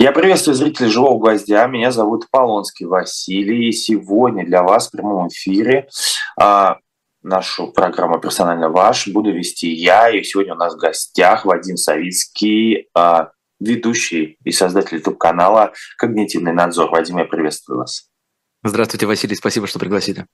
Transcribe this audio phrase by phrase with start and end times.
[0.00, 1.66] Я приветствую зрителей «Живого гвоздя».
[1.66, 3.68] Меня зовут Полонский Василий.
[3.68, 5.90] И сегодня для вас в прямом эфире
[6.40, 6.78] а,
[7.22, 10.08] нашу программу «Персонально ваш» буду вести я.
[10.08, 16.88] И сегодня у нас в гостях Вадим Савицкий, а, ведущий и создатель YouTube-канала «Когнитивный надзор».
[16.88, 18.08] Вадим, я приветствую вас.
[18.64, 19.36] Здравствуйте, Василий.
[19.36, 20.24] Спасибо, что пригласили.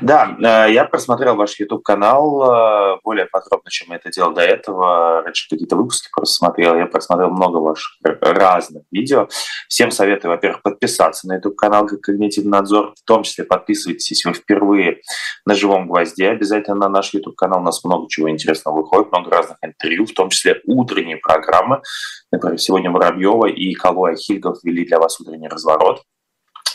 [0.00, 5.22] Да, э, я просмотрел ваш YouTube-канал э, более подробно, чем я это делал до этого.
[5.22, 6.76] Раньше какие-то выпуски просто смотрел.
[6.76, 9.28] Я просмотрел много ваших разных видео.
[9.68, 12.94] Всем советую, во-первых, подписаться на YouTube-канал «Когнитивный надзор».
[12.96, 15.00] В том числе подписывайтесь, если вы впервые
[15.46, 16.30] на «Живом гвозде».
[16.30, 17.60] Обязательно на наш YouTube-канал.
[17.60, 21.82] У нас много чего интересного выходит, много разных интервью, в том числе утренние программы.
[22.32, 26.02] Например, сегодня Воробьева и Калуя Хильгов вели для вас утренний разворот.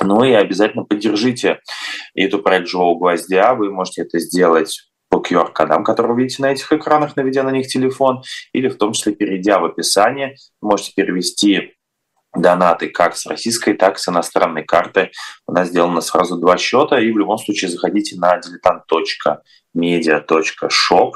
[0.02, 1.60] Ну и обязательно поддержите
[2.16, 3.54] эту проект «Живого гвоздя».
[3.54, 7.68] Вы можете это сделать по QR-кодам, которые вы видите на этих экранах, наведя на них
[7.68, 11.74] телефон, или в том числе перейдя в описание, можете перевести
[12.36, 15.10] донаты как с российской, так и с иностранной карты.
[15.48, 21.14] У нас сделано сразу два счета, и в любом случае заходите на diletant.media.shop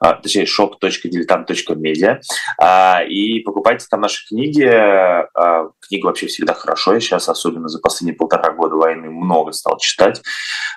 [0.00, 2.20] точнее, shop.diletant.media,
[2.58, 4.64] а, и покупайте там наши книги.
[4.64, 6.94] А, книга вообще всегда хорошо.
[6.94, 10.22] Я сейчас, особенно за последние полтора года войны, много стал читать.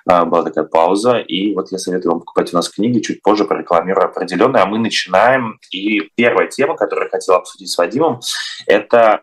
[0.06, 1.18] Была такая пауза.
[1.18, 4.64] И вот я советую вам покупать у нас книги, чуть позже прорекламирую определенные.
[4.64, 5.59] А мы начинаем.
[5.72, 8.22] И первая тема, которую я хотел обсудить с Вадимом,
[8.66, 9.22] это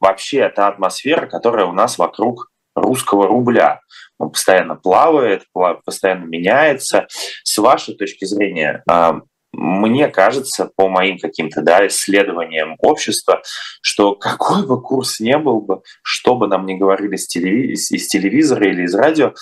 [0.00, 3.80] вообще та атмосфера, которая у нас вокруг русского рубля.
[4.18, 5.44] Он постоянно плавает,
[5.84, 7.06] постоянно меняется.
[7.42, 9.20] С вашей точки зрения, а,
[9.52, 13.42] мне кажется, по моим каким-то да, исследованиям общества,
[13.82, 17.90] что какой бы курс ни был бы, что бы нам ни говорили из, телевиз...
[17.90, 19.34] из телевизора или из радио,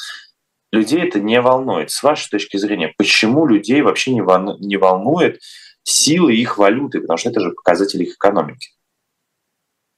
[0.70, 1.90] людей это не волнует.
[1.90, 4.58] С вашей точки зрения, почему людей вообще не, вол...
[4.58, 5.40] не волнует
[5.84, 8.70] силы их валюты, потому что это же показатель их экономики?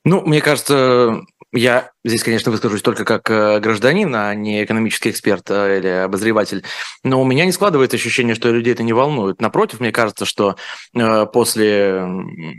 [0.04, 1.22] Ну, мне кажется,
[1.54, 6.64] я здесь, конечно, выскажусь только как э, гражданин, а не экономический эксперт э, или обозреватель.
[7.04, 9.40] Но у меня не складывается ощущение, что людей это не волнует.
[9.40, 10.56] Напротив, мне кажется, что
[10.94, 12.04] э, после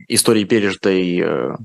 [0.07, 1.57] истории пережитой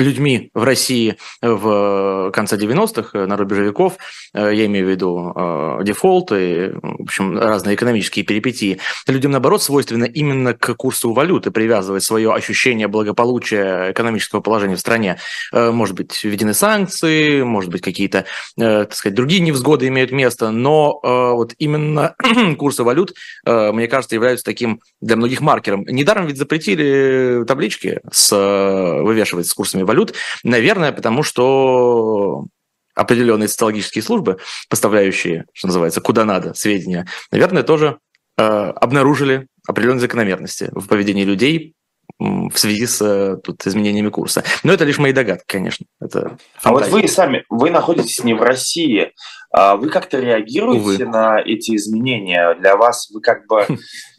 [0.00, 3.96] людьми в России в конце 90-х, на рубеже веков,
[4.34, 10.04] я имею в виду э, дефолт и, в общем, разные экономические перипетии, людям, наоборот, свойственно
[10.04, 15.18] именно к курсу валюты привязывать свое ощущение благополучия экономического положения в стране.
[15.52, 18.24] Э, может быть, введены санкции, может быть, какие-то,
[18.56, 22.14] э, так сказать, другие невзгоды имеют место, но э, вот именно
[22.58, 25.84] курсы валют, э, мне кажется, являются таким для многих маркером.
[25.86, 30.14] Недаром ведь запретили таблички с, э, вывешивать с курсами валют,
[30.44, 32.46] наверное, потому что
[32.94, 37.98] определенные социологические службы, поставляющие, что называется, куда надо сведения, наверное, тоже
[38.38, 41.74] э, обнаружили определенные закономерности в поведении людей
[42.18, 44.44] в связи с э, тут, изменениями курса.
[44.62, 45.86] Но это лишь мои догадки, конечно.
[46.00, 49.12] Это а вот вы сами, вы находитесь не в России,
[49.52, 51.06] а вы как-то реагируете Увы.
[51.06, 52.54] на эти изменения?
[52.54, 53.66] Для вас вы как бы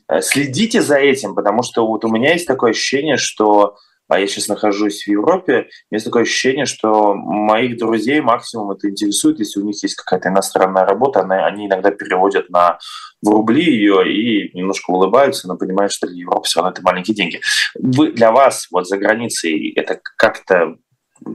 [0.10, 3.76] э, следите за этим, потому что вот у меня есть такое ощущение, что
[4.12, 8.90] а я сейчас нахожусь в Европе, у меня такое ощущение, что моих друзей максимум это
[8.90, 12.78] интересует, если у них есть какая-то иностранная работа, они иногда переводят на
[13.22, 17.16] в рубли ее и немножко улыбаются, но понимают, что для Европы все равно это маленькие
[17.16, 17.40] деньги.
[17.76, 20.76] Вы, для вас вот за границей это как-то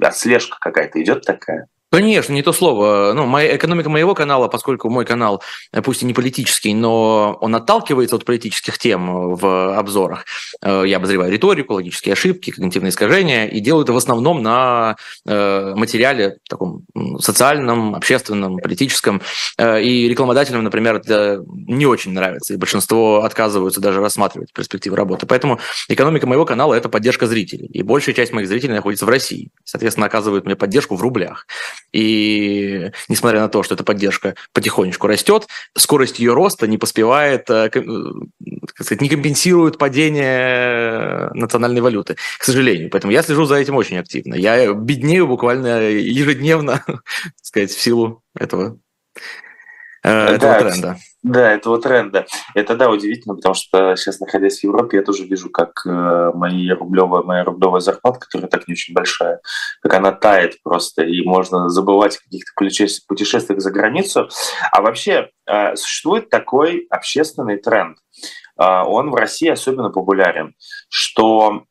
[0.02, 1.68] отслежка какая-то идет такая?
[1.96, 3.14] Конечно, не то слово.
[3.14, 5.42] Ну, моя, экономика моего канала, поскольку мой канал,
[5.72, 10.26] э, пусть и не политический, но он отталкивается от политических тем в обзорах.
[10.60, 15.72] Э, я обозреваю риторику, логические ошибки, когнитивные искажения, и делаю это в основном на э,
[15.74, 16.82] материале таком
[17.18, 19.22] социальном, общественном, политическом.
[19.58, 25.24] И рекламодателям, например, это не очень нравится, и большинство отказываются даже рассматривать перспективы работы.
[25.24, 27.68] Поэтому экономика моего канала– это поддержка зрителей.
[27.68, 29.48] И большая часть моих зрителей находится в России.
[29.64, 31.46] Соответственно, оказывают мне поддержку в рублях.
[31.92, 37.70] И несмотря на то, что эта поддержка потихонечку растет, скорость ее роста не поспевает, э,
[37.70, 37.84] как
[38.80, 42.90] сказать, не компенсирует падение национальной валюты, к сожалению.
[42.90, 44.34] Поэтому я слежу за этим очень активно.
[44.34, 47.02] Я беднею буквально ежедневно, так
[47.42, 48.78] сказать, в силу этого
[50.06, 50.96] Э, этого да, тренда.
[51.26, 52.24] Да, этого тренда.
[52.54, 56.70] Это, да, удивительно, потому что сейчас, находясь в Европе, я тоже вижу, как э, мои
[56.70, 59.40] рублевая, моя рублевая зарплата, которая так не очень большая,
[59.82, 62.52] как она тает просто, и можно забывать о каких-то
[63.08, 64.28] путешествиях за границу.
[64.70, 67.98] А вообще э, существует такой общественный тренд.
[68.56, 70.54] Он в России особенно популярен,
[70.88, 71.64] что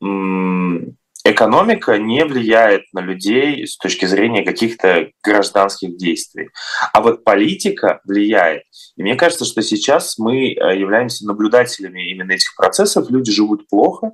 [1.25, 6.49] экономика не влияет на людей с точки зрения каких-то гражданских действий.
[6.93, 8.63] А вот политика влияет.
[8.95, 13.09] И мне кажется, что сейчас мы э, являемся наблюдателями именно этих процессов.
[13.09, 14.11] Люди живут плохо,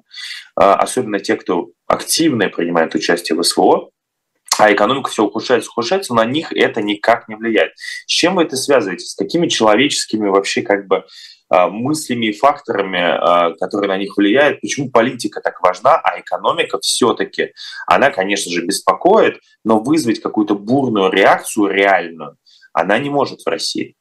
[0.59, 3.91] э, особенно те, кто активно принимает участие в СВО
[4.59, 7.71] а экономика все ухудшается, ухудшается, на них это никак не влияет.
[8.05, 9.05] С чем вы это связываете?
[9.05, 11.05] С какими человеческими вообще как бы
[11.69, 17.53] мыслями и факторами, а, которые на них влияют, почему политика так важна, а экономика все-таки,
[17.88, 22.38] она, конечно же, беспокоит, но вызвать какую-то бурную реакцию реальную
[22.74, 23.95] она не может в России.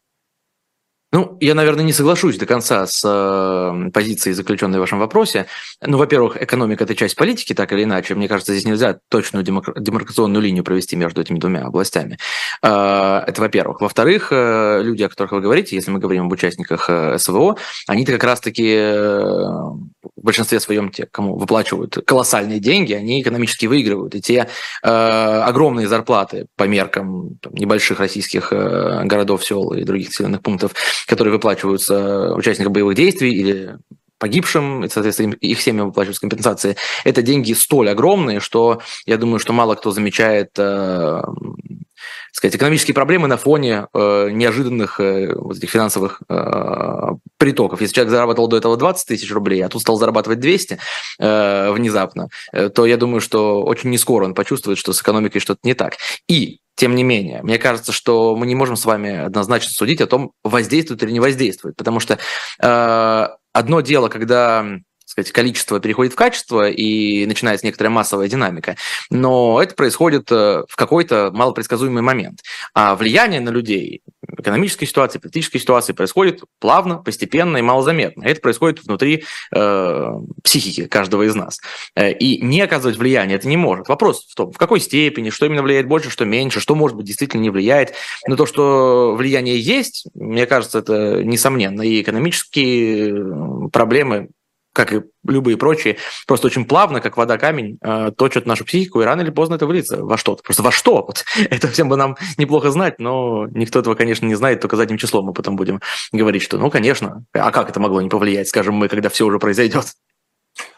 [1.12, 5.46] Ну, я, наверное, не соглашусь до конца с э, позицией, заключенной в вашем вопросе.
[5.84, 8.14] Ну, во-первых, экономика– это часть политики, так или иначе.
[8.14, 12.16] Мне кажется, здесь нельзя точную демаркационную линию провести между этими двумя областями.
[12.62, 13.80] Э, это во-первых.
[13.80, 17.56] Во-вторых, э, люди, о которых вы говорите, если мы говорим об участниках э, СВО,
[17.88, 24.14] они-то как раз-таки э, в большинстве своем те, кому выплачивают колоссальные деньги, они экономически выигрывают.
[24.14, 24.46] И те
[24.84, 30.72] э, огромные зарплаты по меркам там, небольших российских э, городов, сел и других населенных пунктов–
[31.06, 33.78] которые выплачиваются участникам боевых действий или
[34.18, 36.76] погибшим, и, соответственно, их семьям выплачиваются компенсации.
[37.04, 41.22] Это деньги столь огромные, что я думаю, что мало кто замечает э,
[42.32, 47.08] сказать, экономические проблемы на фоне э, неожиданных э, вот этих финансовых э,
[47.38, 47.80] притоков.
[47.80, 50.78] Если человек зарабатывал до этого 20 тысяч рублей, а тут стал зарабатывать 200
[51.18, 55.40] э, внезапно, э, то я думаю, что очень не скоро он почувствует, что с экономикой
[55.40, 55.94] что-то не так.
[56.28, 60.06] И тем не менее, мне кажется, что мы не можем с вами однозначно судить о
[60.06, 62.18] том, воздействует или не воздействует, потому что
[62.58, 64.64] э, одно дело, когда
[65.10, 68.76] сказать, количество переходит в качество и начинается некоторая массовая динамика.
[69.10, 72.40] Но это происходит э, в какой-то малопредсказуемый момент.
[72.74, 74.02] А влияние на людей,
[74.38, 78.24] экономической ситуации, политической ситуации происходит плавно, постепенно и малозаметно.
[78.24, 80.12] Это происходит внутри э,
[80.44, 81.60] психики каждого из нас.
[81.96, 83.88] Э, и не оказывать влияние это не может.
[83.88, 87.06] Вопрос в том, в какой степени, что именно влияет больше, что меньше, что, может быть,
[87.06, 87.94] действительно не влияет.
[88.28, 91.82] Но то, что влияние есть, мне кажется, это несомненно.
[91.82, 94.28] И экономические э, проблемы
[94.80, 99.04] как и любые прочие, просто очень плавно, как вода камень, э, точат нашу психику, и
[99.04, 100.42] рано или поздно это выльется во что-то.
[100.42, 101.02] Просто во что?
[101.02, 101.24] Вот.
[101.50, 105.26] Это всем бы нам неплохо знать, но никто этого, конечно, не знает, только задним числом
[105.26, 105.80] мы потом будем
[106.12, 109.38] говорить, что, ну, конечно, а как это могло не повлиять, скажем мы, когда все уже
[109.38, 109.84] произойдет?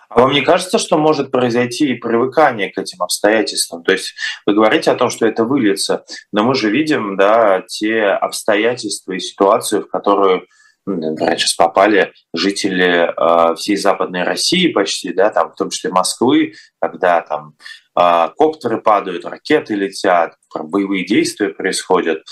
[0.09, 3.85] А вам не кажется, что может произойти и привыкание к этим обстоятельствам?
[3.85, 4.15] То есть
[4.47, 9.21] вы говорите о том, что это выльется, но мы же видим да, те обстоятельства и
[9.21, 10.47] ситуацию, в которую
[10.87, 17.21] сейчас попали жители э, всей Западной России почти, да, там, в том числе Москвы, когда
[17.21, 17.55] там
[17.99, 22.23] э, коптеры падают, ракеты летят, боевые действия происходят,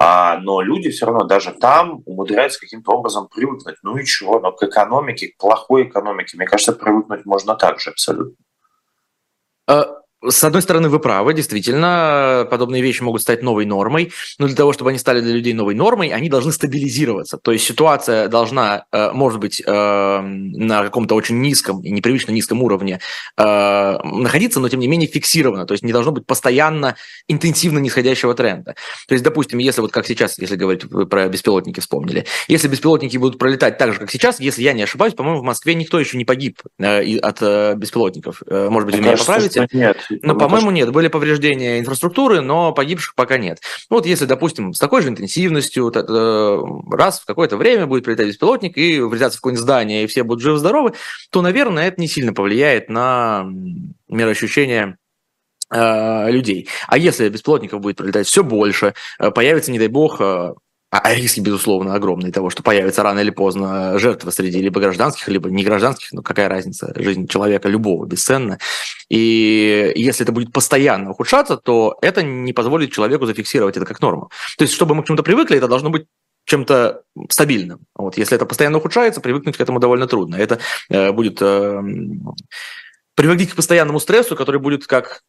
[0.00, 3.76] а, но люди все равно даже там умудряются каким-то образом привыкнуть.
[3.82, 7.90] Ну и чего, но к экономике, к плохой экономике, мне кажется, привыкнуть можно так же
[7.90, 8.36] абсолютно.
[10.26, 14.72] С одной стороны, вы правы, действительно, подобные вещи могут стать новой нормой, но для того,
[14.72, 17.38] чтобы они стали для людей новой нормой, они должны стабилизироваться.
[17.38, 22.64] То есть ситуация должна, э, может быть, э, на каком-то очень низком и непривычно низком
[22.64, 22.98] уровне
[23.36, 25.66] э, находиться, но тем не менее фиксирована.
[25.66, 26.96] То есть не должно быть постоянно
[27.28, 28.74] интенсивно нисходящего тренда.
[29.06, 33.38] То есть, допустим, если вот как сейчас, если говорить, про беспилотники вспомнили, если беспилотники будут
[33.38, 36.24] пролетать так же, как сейчас, если я не ошибаюсь, по-моему, в Москве никто еще не
[36.24, 37.40] погиб от
[37.76, 38.42] беспилотников.
[38.50, 39.68] Может быть, вы меня поправите?
[39.72, 40.07] Нет.
[40.10, 40.90] Ну, по-моему, нет.
[40.90, 43.60] Были повреждения инфраструктуры, но погибших пока нет.
[43.90, 46.58] Ну, вот если, допустим, с такой же интенсивностью э,
[46.90, 50.42] раз в какое-то время будет прилетать беспилотник и врезаться в какое-нибудь здание, и все будут
[50.42, 50.94] живы-здоровы,
[51.30, 53.46] то, наверное, это не сильно повлияет на
[54.08, 54.98] мироощущение
[55.70, 56.68] э, людей.
[56.86, 60.20] А если беспилотников будет прилетать все больше, э, появится, не дай бог,
[60.90, 65.28] а, а риски, безусловно, огромные того, что появится рано или поздно жертва среди либо гражданских,
[65.28, 68.58] либо не гражданских, но какая разница, жизнь человека любого бесценна.
[69.10, 74.30] И если это будет постоянно ухудшаться, то это не позволит человеку зафиксировать это как норму.
[74.56, 76.06] То есть, чтобы мы к чему-то привыкли, это должно быть
[76.46, 77.80] чем-то стабильным.
[77.94, 80.36] Вот, если это постоянно ухудшается, привыкнуть к этому довольно трудно.
[80.36, 81.82] Это э, будет э,
[83.14, 85.20] приводить к постоянному стрессу, который будет как,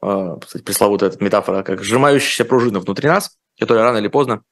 [0.00, 4.42] э, пресловутая метафора, как сжимающаяся пружина внутри нас, которая рано или поздно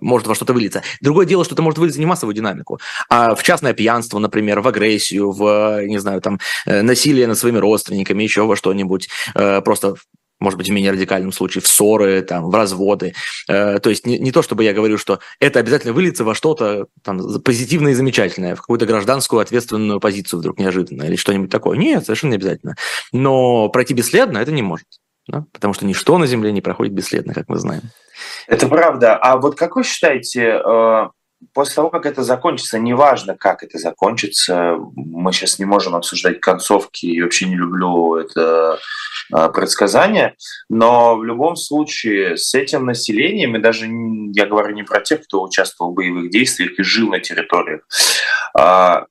[0.00, 0.82] может во что-то вылиться.
[1.00, 4.60] Другое дело, что это может вылиться не в массовую динамику, а в частное пьянство, например,
[4.60, 9.60] в агрессию, в, не знаю, там, э, насилие над своими родственниками, еще во что-нибудь, э,
[9.62, 9.94] просто
[10.40, 13.14] может быть, в менее радикальном случае, в ссоры, там, в разводы.
[13.46, 17.40] то есть не, не то, чтобы я говорю, что это обязательно выльется во что-то там,
[17.42, 21.78] позитивное и замечательное, в какую-то гражданскую ответственную позицию вдруг неожиданно или что-нибудь такое.
[21.78, 22.74] Нет, совершенно не обязательно.
[23.12, 24.86] Но пройти бесследно это не может.
[25.28, 25.44] Да?
[25.52, 27.82] Потому что ничто на Земле не проходит бесследно, как мы знаем.
[28.46, 29.16] Это правда.
[29.16, 31.08] А вот как вы считаете, э,
[31.52, 37.06] после того, как это закончится, неважно, как это закончится, мы сейчас не можем обсуждать концовки,
[37.06, 38.78] и вообще не люблю это
[39.32, 40.34] а, предсказание,
[40.68, 43.86] но в любом случае с этим населением, и даже
[44.32, 47.82] я говорю не про тех, кто участвовал в боевых действиях и жил на территориях,
[48.56, 49.06] а,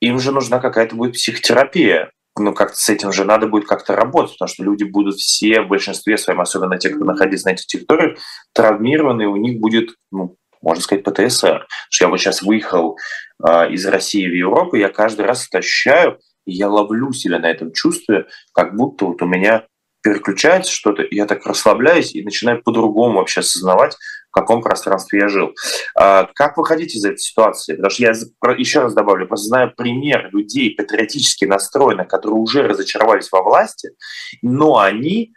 [0.00, 4.32] им же нужна какая-то будет психотерапия, ну, как-то с этим же надо будет как-то работать,
[4.32, 8.18] потому что люди будут все в большинстве своем, особенно те, кто находится на этих территориях,
[8.52, 11.66] травмированы, у них будет, ну, можно сказать, ПТСР.
[11.90, 12.98] Что я вот сейчас выехал
[13.46, 17.50] э, из России в Европу, я каждый раз это ощущаю, и я ловлю себя на
[17.50, 19.66] этом чувстве, как будто вот у меня
[20.02, 23.96] переключается что-то, я так расслабляюсь и начинаю по-другому вообще осознавать,
[24.36, 25.54] каком пространстве я жил.
[25.98, 27.74] А как выходить из этой ситуации?
[27.74, 28.12] Потому что я
[28.56, 33.90] еще раз добавлю, просто знаю пример людей патриотически настроенных, которые уже разочаровались во власти,
[34.42, 35.32] но они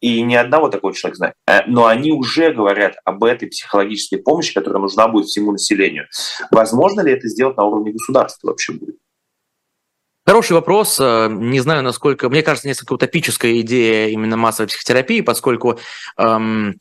[0.00, 1.34] и ни одного такого человека знает.
[1.46, 6.06] Э, но они уже говорят об этой психологической помощи, которая нужна будет всему населению.
[6.50, 8.96] Возможно ли это сделать на уровне государства вообще будет?
[10.26, 10.98] Хороший вопрос.
[11.00, 12.28] Э, не знаю, насколько...
[12.28, 15.78] Мне кажется, несколько утопическая идея именно массовой психотерапии, поскольку
[16.16, 16.78] эм,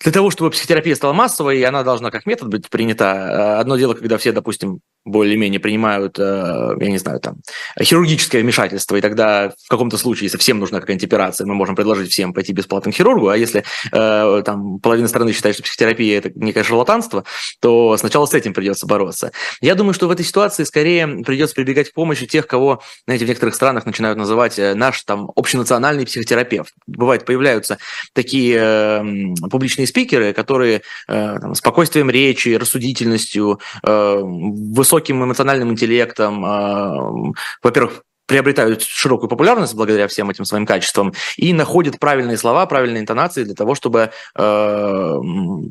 [0.00, 3.56] для того, чтобы психотерапия стала массовой, она должна как метод быть принята.
[3.56, 7.38] Э, одно дело, когда все, допустим, более-менее принимают, э, я не знаю, там,
[7.80, 12.12] хирургическое вмешательство, и тогда в каком-то случае, если всем нужна какая-нибудь операция, мы можем предложить
[12.12, 16.30] всем пойти бесплатно к хирургу, а если э, там половина страны считает, что психотерапия– это
[16.34, 17.24] некое шарлатанство,
[17.60, 19.32] то сначала с этим придется бороться.
[19.60, 23.28] Я думаю, что в этой ситуации скорее придется прибегать к помощи тех, кого, знаете, в
[23.28, 26.72] некоторых странах начинают называть наш там общенациональный психотерапевт.
[26.86, 27.78] Бывает, появляются
[28.12, 38.02] такие публичные спикеры, которые э, там, спокойствием речи, рассудительностью, э, высоким эмоциональным интеллектом, э, во-первых,
[38.28, 43.54] приобретают широкую популярность благодаря всем этим своим качествам и находят правильные слова, правильные интонации для
[43.54, 45.14] того, чтобы э,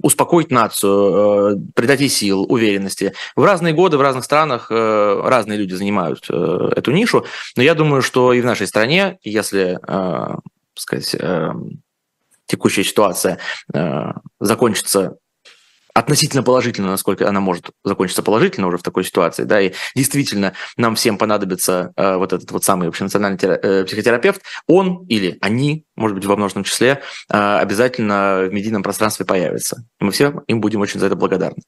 [0.01, 3.13] успокоить нацию, э, придать ей сил, уверенности.
[3.35, 7.75] В разные годы, в разных странах э, разные люди занимают э, эту нишу, но я
[7.75, 10.37] думаю, что и в нашей стране, если, э,
[10.73, 11.51] сказать, э,
[12.47, 13.39] текущая ситуация
[13.73, 15.17] э, закончится
[15.97, 20.93] относительно положительно, насколько она может закончиться положительно уже в такой ситуации, да, и действительно нам
[20.95, 26.15] всем понадобится э, вот этот вот самый общенациональный тера- э, психотерапевт, он или они, может
[26.15, 29.85] быть, во множественном числе, э, обязательно в медийном пространстве появится.
[29.99, 31.63] И мы все им будем очень за это благодарны.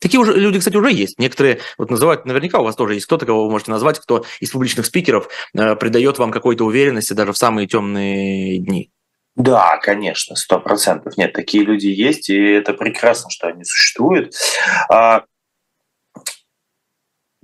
[0.00, 1.18] Такие уже люди, кстати, уже есть.
[1.18, 4.50] Некоторые вот называют, наверняка у вас тоже есть кто-то, кого вы можете назвать, кто из
[4.50, 8.92] публичных спикеров э, придает вам какой-то уверенности даже в самые темные дни.
[9.34, 11.16] Да, конечно, сто процентов.
[11.16, 14.34] Нет, такие люди есть, и это прекрасно, что они существуют.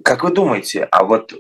[0.04, 1.36] Как вы думаете, а вот э,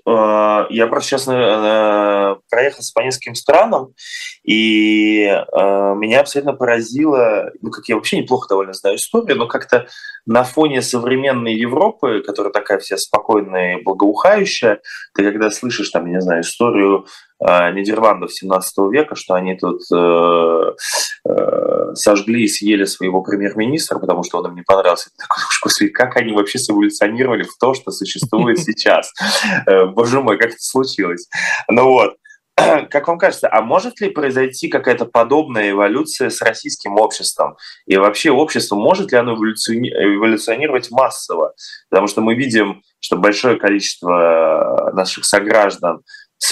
[0.70, 3.94] я просто сейчас э, проехался по нескольким странам,
[4.42, 9.86] и э, меня абсолютно поразило, ну, как я вообще неплохо довольно знаю историю, но как-то
[10.26, 14.80] на фоне современной Европы, которая такая вся спокойная и благоухающая,
[15.14, 17.06] ты когда слышишь, там, не знаю, историю
[17.40, 20.72] э, Нидерландов 17 века, что они тут э,
[21.28, 21.47] э,
[21.94, 25.10] сожгли и съели своего премьер-министра, потому что он им не понравился.
[25.18, 29.12] Такой, после как они вообще эволюционировали в то, что существует сейчас.
[29.66, 31.28] Э, боже мой, как это случилось.
[31.68, 32.16] Ну вот.
[32.90, 37.56] Как вам кажется, а может ли произойти какая-то подобная эволюция с российским обществом?
[37.86, 41.54] И вообще общество, может ли оно эволюционировать массово?
[41.88, 46.00] Потому что мы видим, что большое количество наших сограждан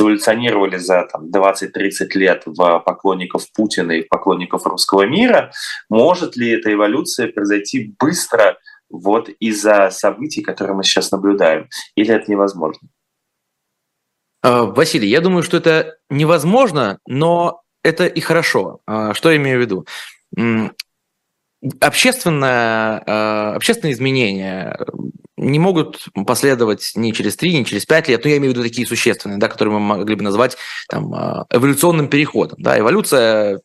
[0.00, 1.71] эволюционировали за там, 20-30
[2.14, 5.52] лет в поклонников Путина и в поклонников русского мира.
[5.88, 11.69] Может ли эта эволюция произойти быстро вот из-за событий, которые мы сейчас наблюдаем?
[11.95, 12.88] Или это невозможно?
[14.43, 18.81] А, Василий, я думаю, что это невозможно, но это и хорошо.
[18.87, 19.87] А, что я имею в виду?
[21.81, 24.78] Общественное, а, общественные изменения
[25.37, 28.66] не могут последовать ни через три, ни через пять лет, но я имею в виду
[28.66, 30.57] такие существенные, да, которые мы могли бы назвать
[30.88, 31.12] там,
[31.50, 32.57] эволюционным переходом.
[32.61, 32.78] Да.
[32.78, 33.61] Эволюция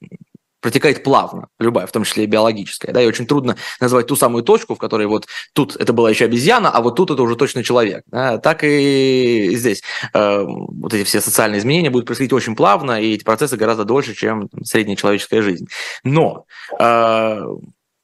[0.62, 2.94] протекает плавно, любая, в том числе и биологическая.
[2.94, 6.26] Да, и очень трудно назвать ту самую точку, в которой вот тут это была еще
[6.26, 8.04] обезьяна, а вот тут это уже точно человек.
[8.08, 9.82] Да, так и здесь
[10.14, 14.14] э, вот эти все социальные изменения будут происходить очень плавно, и эти процессы гораздо дольше,
[14.14, 15.68] чем средняя человеческая жизнь.
[16.04, 16.46] Но
[16.80, 17.42] э,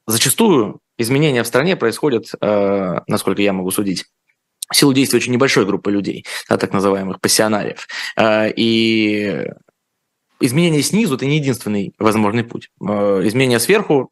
[0.08, 4.06] зачастую изменения в стране происходят, э, насколько я могу судить,
[4.74, 7.88] силу действия очень небольшой группы людей, да, так называемых пассионариев.
[8.18, 9.48] Э, и
[10.40, 12.70] изменение снизу– это не единственный возможный путь.
[12.82, 14.12] Э, изменение сверху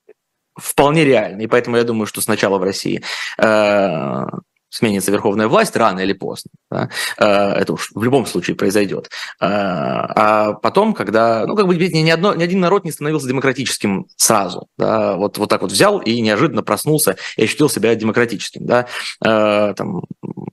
[0.57, 3.01] вполне реально, и поэтому я думаю, что сначала в России
[3.37, 4.25] э,
[4.69, 6.51] сменится верховная власть рано или поздно.
[6.69, 6.89] Да?
[7.17, 9.09] Э, это уж в любом случае произойдет.
[9.39, 14.07] Э, а потом, когда, ну, как бы ни, одно, ни один народ не становился демократическим
[14.15, 14.67] сразу.
[14.77, 15.15] Да?
[15.15, 18.65] Вот, вот так вот взял и неожиданно проснулся и ощутил себя демократическим.
[18.65, 18.87] Да?
[19.23, 20.03] Э, там,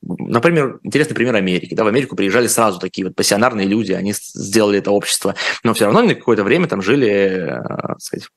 [0.00, 1.74] например, интересный пример Америки.
[1.74, 1.84] Да?
[1.84, 6.02] В Америку приезжали сразу такие вот пассионарные люди, они сделали это общество, но все равно
[6.02, 7.60] на какое-то время там жили,
[7.98, 8.28] сказать,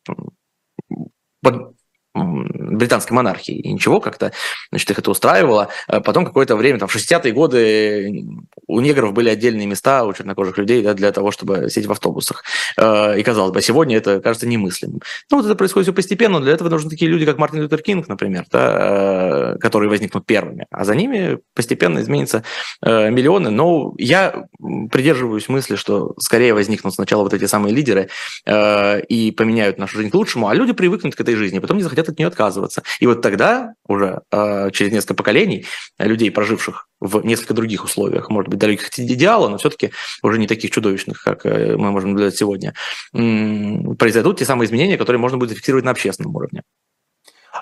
[1.41, 1.75] под
[2.15, 3.55] британской монархии.
[3.55, 4.31] И ничего, как-то
[4.71, 5.69] значит, их это устраивало.
[5.87, 8.25] А потом какое-то время, там, в 60-е годы
[8.67, 12.43] у негров были отдельные места у чернокожих людей да, для того, чтобы сидеть в автобусах.
[12.77, 15.01] Э, и казалось бы, сегодня это кажется немыслимым.
[15.29, 16.39] Ну, вот это происходит все постепенно.
[16.39, 20.65] Для этого нужны такие люди, как Мартин Лютер Кинг, например, да, э, которые возникнут первыми.
[20.71, 22.43] А за ними постепенно изменятся
[22.81, 23.49] э, миллионы.
[23.49, 24.45] Но я
[24.91, 28.09] придерживаюсь мысли, что скорее возникнут сначала вот эти самые лидеры
[28.47, 32.04] и поменяют нашу жизнь к лучшему, а люди привыкнут к этой жизни, потом не захотят
[32.09, 32.83] от нее отказываться.
[32.99, 35.65] И вот тогда уже через несколько поколений
[35.97, 39.91] людей, проживших в несколько других условиях, может быть, далеких от идеала, но все-таки
[40.23, 42.73] уже не таких чудовищных, как э, мы можем наблюдать сегодня,
[43.11, 46.63] произойдут те самые изменения, которые можно будет зафиксировать на общественном уровне.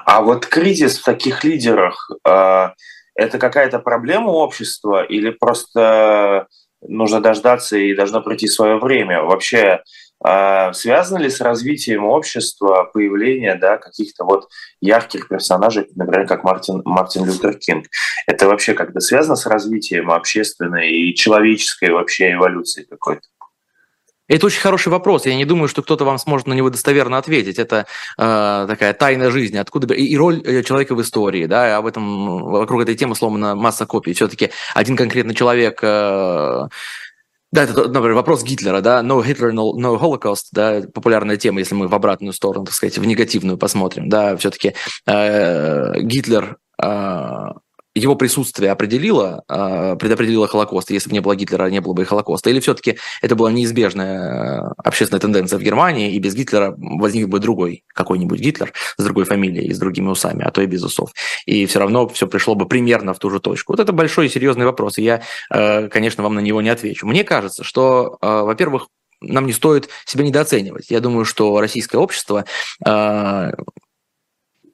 [0.06, 2.70] А вот кризис в таких лидерах э,–
[3.16, 6.48] это какая-то проблема общества или просто
[6.82, 9.22] нужно дождаться и должно пройти свое время?
[9.22, 9.84] Вообще а
[10.74, 14.48] связано ли с развитием общества появление да, каких-то вот
[14.82, 17.88] ярких персонажей, например, как Мартин, Мартин Лютер Кинг?
[18.26, 23.28] Это вообще как-то связано с развитием общественной и человеческой вообще эволюции какой-то?
[24.30, 25.26] Это очень хороший вопрос.
[25.26, 27.60] Я не думаю, что кто-то вам сможет на него достоверно ответить.
[27.60, 27.86] Это
[28.18, 32.42] э, такая тайна жизни, откуда и, и роль э, человека в истории, да, об этом
[32.46, 34.14] вокруг этой темы сломана масса копий.
[34.14, 36.68] Все-таки один конкретный человек э,
[37.54, 41.76] да, это, например, вопрос Гитлера, да, no Hitler, no, no Holocaust, да, популярная тема, если
[41.76, 44.74] мы в обратную сторону, так сказать, в негативную посмотрим, да, все-таки
[45.06, 47.50] э, Гитлер э,
[47.96, 52.06] его присутствие определило, а, предопределило Холокост, если бы не было Гитлера, не было бы и
[52.06, 52.50] Холокоста?
[52.50, 57.40] Или все-таки это была неизбежная э, общественная тенденция в Германии, и без Гитлера возник бы
[57.40, 61.12] другой какой-нибудь Гитлер с другой фамилией и с другими усами, а то и без усов.
[61.46, 63.74] И все равно все пришло бы примерно в ту же точку.
[63.74, 65.22] Вот это большой и серьезный вопрос, и я,
[65.52, 67.06] э, конечно, вам на него не отвечу.
[67.06, 68.88] Мне кажется, что, э, во-первых,
[69.22, 70.90] нам не стоит себя недооценивать.
[70.90, 72.44] Я думаю, что российское общество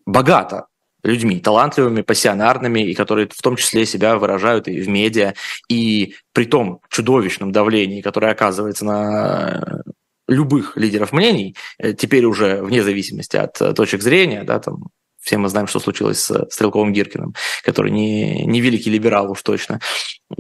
[0.09, 0.68] богато
[1.03, 5.34] людьми, талантливыми, пассионарными, и которые в том числе себя выражают и в медиа,
[5.70, 9.82] и при том чудовищном давлении, которое оказывается на
[10.27, 14.89] любых лидеров мнений, э, теперь уже вне зависимости от э, точек зрения, да, там,
[15.20, 17.33] все мы знаем, что случилось с Стрелковым Гиркиным,
[17.64, 19.79] который не, не великий либерал уж точно.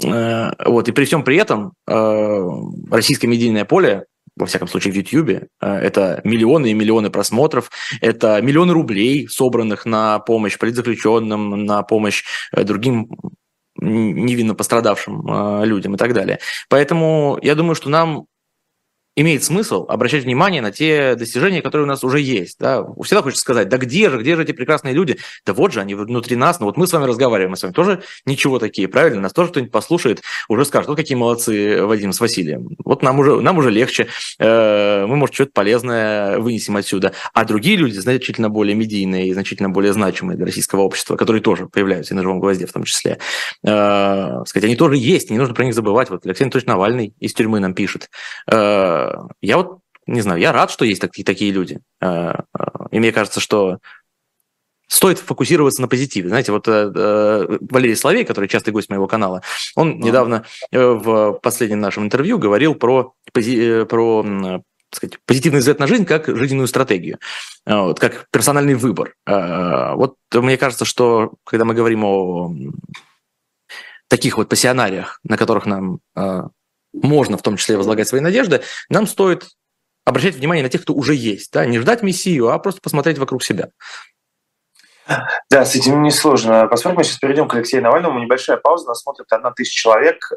[0.03, 4.05] Э, вот, и при всем при этом российское медийное поле
[4.39, 7.69] во всяком случае в YouTube, э, это миллионы и миллионы просмотров,
[8.01, 13.09] это миллионы рублей, собранных на помощь политзаключенным, на помощь э, другим
[13.75, 16.39] невинно пострадавшим э, людям и так далее.
[16.69, 18.25] Поэтому я думаю, что нам
[19.21, 22.57] имеет смысл обращать внимание на те достижения, которые у нас уже есть.
[22.59, 22.85] Да?
[23.03, 25.17] Всегда хочется сказать, да где же, где же эти прекрасные люди?
[25.45, 27.73] Да вот же они внутри нас, ну вот мы с вами разговариваем, мы с вами
[27.73, 29.21] тоже ничего такие, правильно?
[29.21, 32.69] Нас тоже кто-нибудь послушает, уже скажет, вот какие молодцы Вадим с Василием.
[32.85, 34.07] Вот нам уже, нам уже легче,
[34.39, 37.13] э, мы, может, что-то полезное вынесем отсюда.
[37.33, 41.67] А другие люди значительно более медийные и значительно более значимые для российского общества, которые тоже
[41.67, 43.17] появляются и на живом гвозде в том числе,
[43.63, 46.09] э, сказать, они тоже есть, не нужно про них забывать.
[46.09, 48.09] Вот Алексей Анатольевич Навальный из тюрьмы нам пишет.
[49.09, 51.79] Э, я вот, не знаю, я рад, что есть такие, такие люди.
[52.01, 53.79] Э, э, и мне кажется, что
[54.87, 56.29] стоит фокусироваться на позитиве.
[56.29, 59.43] Знаете, вот э, Валерий Славей, который частый гость моего канала,
[59.75, 60.03] он uh-huh.
[60.03, 64.25] недавно в последнем нашем интервью говорил про, про
[64.91, 67.19] сказать, позитивный взгляд на жизнь как жизненную стратегию,
[67.67, 69.13] вот, как персональный выбор.
[69.27, 72.51] Вот мне кажется, что когда мы говорим о
[74.07, 75.99] таких вот пассионариях, на которых нам
[76.93, 79.47] можно в том числе возлагать свои надежды, нам стоит
[80.05, 81.51] обращать внимание на тех, кто уже есть.
[81.53, 81.65] Да?
[81.65, 83.69] Не ждать мессию, а просто посмотреть вокруг себя.
[85.49, 86.67] Да, с этим несложно.
[86.67, 88.19] Посмотрим, мы сейчас перейдем к Алексею Навальному.
[88.19, 90.31] Небольшая пауза, нас смотрит одна тысяча человек,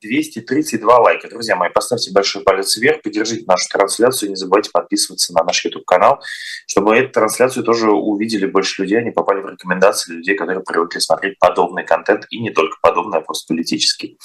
[0.00, 1.28] 232 а лайка.
[1.28, 6.20] Друзья мои, поставьте большой палец вверх, поддержите нашу трансляцию, не забывайте подписываться на наш YouTube-канал,
[6.66, 11.38] чтобы эту трансляцию тоже увидели больше людей, они попали в рекомендации людей, которые привыкли смотреть
[11.38, 14.18] подобный контент, и не только подобный, а просто политический.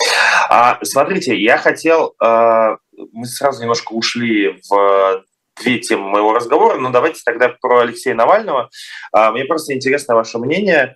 [0.50, 2.16] А, смотрите, я хотел...
[2.22, 2.78] А,
[3.12, 5.24] мы сразу немножко ушли в
[5.62, 8.70] две темы моего разговора, но давайте тогда про Алексея Навального.
[9.12, 10.96] А, мне просто интересно ваше мнение.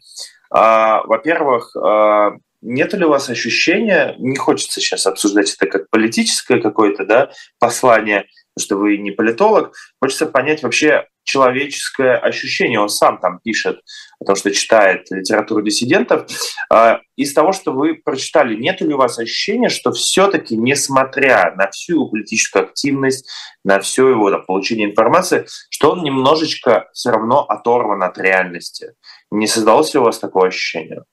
[0.52, 6.60] А, во-первых, а, нет ли у вас ощущения, не хочется сейчас обсуждать это как политическое
[6.60, 8.28] какое-то да, послание
[8.60, 12.80] что вы не политолог, хочется понять вообще человеческое ощущение.
[12.80, 13.82] Он сам там пишет
[14.20, 16.28] о том, что читает литературу диссидентов.
[16.72, 21.70] А, из того, что вы прочитали, нет ли у вас ощущения, что все-таки, несмотря на
[21.70, 23.30] всю его политическую активность,
[23.64, 28.94] на все его там, получение информации, что он немножечко все равно оторван от реальности?
[29.32, 31.04] Не создалось ли у вас такое ощущение?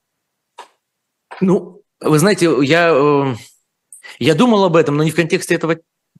[1.41, 3.35] Ну, вы знаете, я, э,
[4.17, 5.77] я думал об этом, но не в контексте этого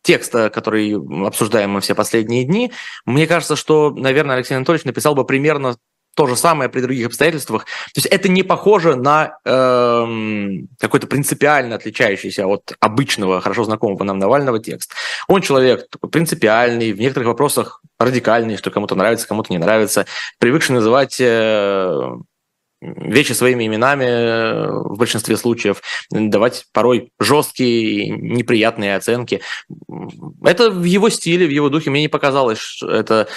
[0.07, 0.95] текста, который
[1.27, 2.71] обсуждаем мы все последние дни.
[3.05, 5.75] Мне кажется, что, наверное, Алексей Анатольевич написал бы примерно
[6.15, 7.65] то же самое при других обстоятельствах.
[7.65, 10.05] То есть это не похоже на э,
[10.79, 14.93] какой-то принципиально отличающийся от обычного, хорошо знакомого нам Навального текст.
[15.27, 20.05] Он человек такой принципиальный, в некоторых вопросах радикальный, что кому-то нравится, кому-то не нравится,
[20.39, 22.15] привыкший называть э,
[22.81, 29.41] вещи своими именами э, в большинстве случаев, давать порой жесткие, неприятные оценки.
[30.43, 31.89] Это в его стиле, в его духе.
[31.89, 33.27] Мне не показалось, что это...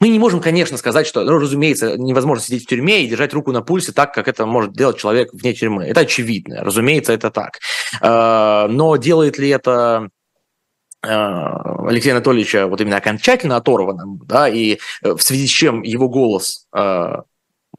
[0.00, 3.52] Мы не можем, конечно, сказать, что, ну, разумеется, невозможно сидеть в тюрьме и держать руку
[3.52, 5.84] на пульсе так, как это может делать человек вне тюрьмы.
[5.84, 7.58] Это очевидно, разумеется, это так.
[8.00, 10.08] Э, но делает ли это
[11.02, 16.68] э, Алексея Анатольевича вот именно окончательно оторванным, да, и в связи с чем его голос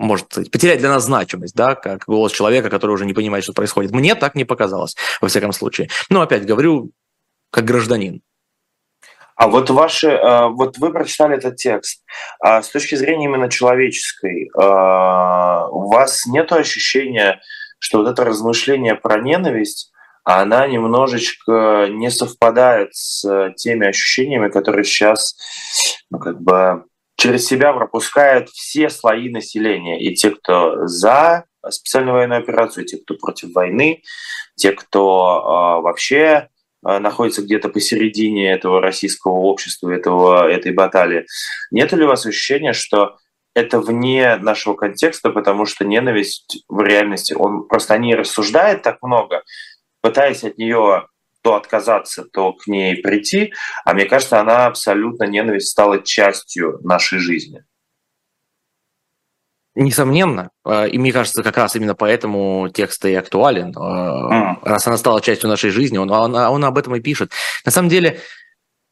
[0.01, 3.91] может потерять для нас значимость, да, как голос человека, который уже не понимает, что происходит.
[3.91, 5.89] Мне так не показалось, во всяком случае.
[6.09, 6.91] Но опять говорю,
[7.51, 8.21] как гражданин.
[9.35, 12.03] А вот ваши, э, вот вы прочитали этот текст.
[12.39, 17.39] А с точки зрения именно человеческой, э, у вас нет ощущения,
[17.79, 19.91] что вот это размышление про ненависть,
[20.23, 25.35] она немножечко не совпадает с теми ощущениями, которые сейчас,
[26.11, 26.85] ну, как бы
[27.21, 30.01] через себя пропускают все слои населения.
[30.01, 34.01] И те, кто за специальную военную операцию, те, кто против войны,
[34.55, 36.49] те, кто э, вообще
[36.83, 41.27] э, находится где-то посередине этого российского общества, этого, этой баталии.
[41.69, 43.17] Нет ли у вас ощущения, что
[43.53, 48.97] это вне нашего контекста, потому что ненависть в реальности, он просто о ней рассуждает так
[49.03, 49.43] много,
[50.01, 51.05] пытаясь от нее
[51.41, 53.53] то отказаться, то к ней прийти.
[53.85, 57.63] А мне кажется, она абсолютно, ненависть стала частью нашей жизни.
[59.73, 60.49] Несомненно.
[60.65, 63.71] А, и мне кажется, как раз именно поэтому текст и актуален.
[63.71, 64.59] Mm.
[64.63, 67.31] Раз она стала частью нашей жизни, он, он, он об этом и пишет.
[67.65, 68.19] На самом деле,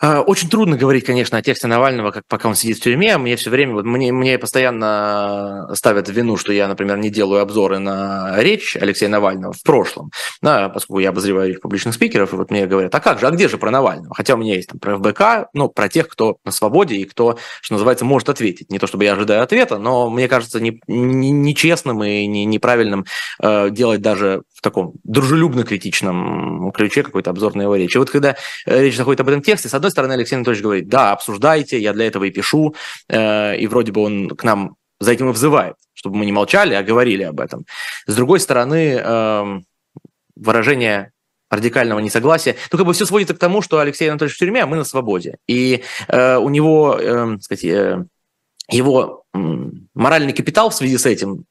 [0.01, 3.17] очень трудно говорить, конечно, о тексте Навального, как пока он сидит в тюрьме.
[3.17, 7.79] Мне все время, вот мне, мне постоянно ставят вину, что я, например, не делаю обзоры
[7.79, 12.49] на речь Алексея Навального в прошлом, да, поскольку я обозреваю речь публичных спикеров, и вот
[12.49, 14.13] мне говорят, а как же, а где же про Навального?
[14.15, 17.38] Хотя у меня есть там про ФБК, ну, про тех, кто на свободе и кто,
[17.62, 18.71] что называется, может ответить.
[18.71, 23.05] Не то чтобы я ожидаю ответа, но мне кажется нечестным не, не и не, неправильным
[23.41, 27.95] э, делать даже в таком дружелюбно-критичном ключе какой-то обзор на его речь.
[27.95, 28.35] И вот когда
[28.65, 31.93] речь заходит об этом тексте, с одной одной стороны, Алексей Анатольевич говорит, да, обсуждайте, я
[31.93, 32.75] для этого и пишу,
[33.08, 36.73] э, и вроде бы он к нам за этим и взывает, чтобы мы не молчали,
[36.73, 37.65] а говорили об этом.
[38.06, 39.65] С другой стороны, эм,
[40.36, 41.12] выражение
[41.49, 42.56] радикального несогласия.
[42.71, 44.84] Ну, как бы все сводится к тому, что Алексей Анатольевич в тюрьме, а мы на
[44.84, 45.38] свободе.
[45.47, 48.06] И э, у него, э, сказать, э,
[48.69, 51.45] его моральный капитал в связи с этим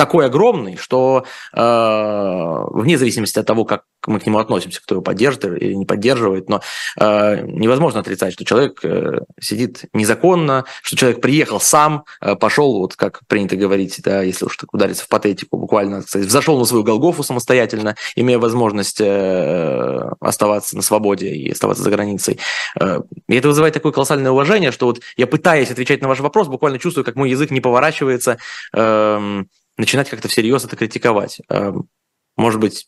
[0.00, 5.02] такой огромный, что э, вне зависимости от того, как мы к нему относимся, кто его
[5.02, 6.62] поддерживает или не поддерживает, но
[6.98, 12.96] э, невозможно отрицать, что человек э, сидит незаконно, что человек приехал сам, э, пошел, вот
[12.96, 16.82] как принято говорить, да, если уж так удариться в патетику, буквально сказать, взошел на свою
[16.82, 22.38] Голгофу самостоятельно, имея возможность э, оставаться на свободе и оставаться за границей.
[22.80, 26.48] Э, и это вызывает такое колоссальное уважение, что вот я пытаясь отвечать на ваш вопрос,
[26.48, 28.38] буквально чувствую, как мой язык не поворачивается,
[28.74, 29.42] э,
[29.80, 31.40] начинать как-то всерьез это критиковать.
[31.48, 31.88] Эм,
[32.36, 32.86] может быть,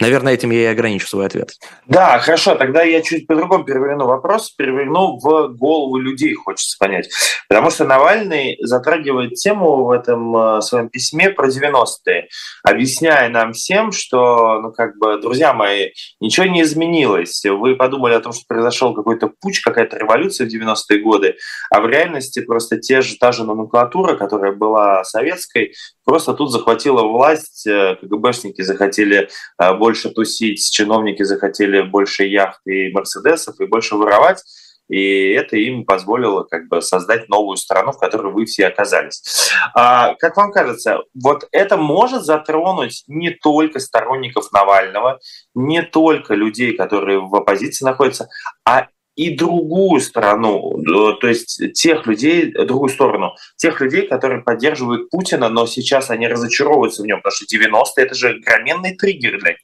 [0.00, 1.54] Наверное, этим я и ограничу свой ответ.
[1.86, 2.54] Да, хорошо.
[2.54, 7.10] Тогда я чуть по-другому переверну вопрос, переверну в голову людей, хочется понять.
[7.48, 12.28] Потому что Навальный затрагивает тему в этом э, своем письме про 90-е,
[12.62, 15.88] объясняя нам всем, что, ну, как бы, друзья мои,
[16.20, 17.44] ничего не изменилось.
[17.44, 21.34] Вы подумали о том, что произошел какой-то путь, какая-то революция в 90-е годы,
[21.70, 25.72] а в реальности просто те же, та же номенклатура, которая была советской,
[26.08, 32.92] просто тут захватила власть, э, КГБшники захотели больше больше тусить, чиновники захотели больше яхт и
[32.92, 34.42] мерседесов и больше воровать,
[34.88, 39.50] и это им позволило как бы создать новую страну, в которой вы все оказались.
[39.74, 45.18] А, как вам кажется, вот это может затронуть не только сторонников Навального,
[45.54, 48.28] не только людей, которые в оппозиции находятся,
[48.64, 48.86] а
[49.18, 50.80] и другую сторону,
[51.20, 57.02] то есть тех людей, другую сторону, тех людей, которые поддерживают Путина, но сейчас они разочаровываются
[57.02, 59.58] в нем, потому что 90-е– это же огроменный триггер для них.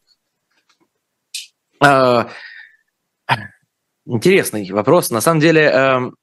[1.81, 2.29] А,
[4.05, 5.11] интересный вопрос.
[5.11, 6.17] На самом деле, эм,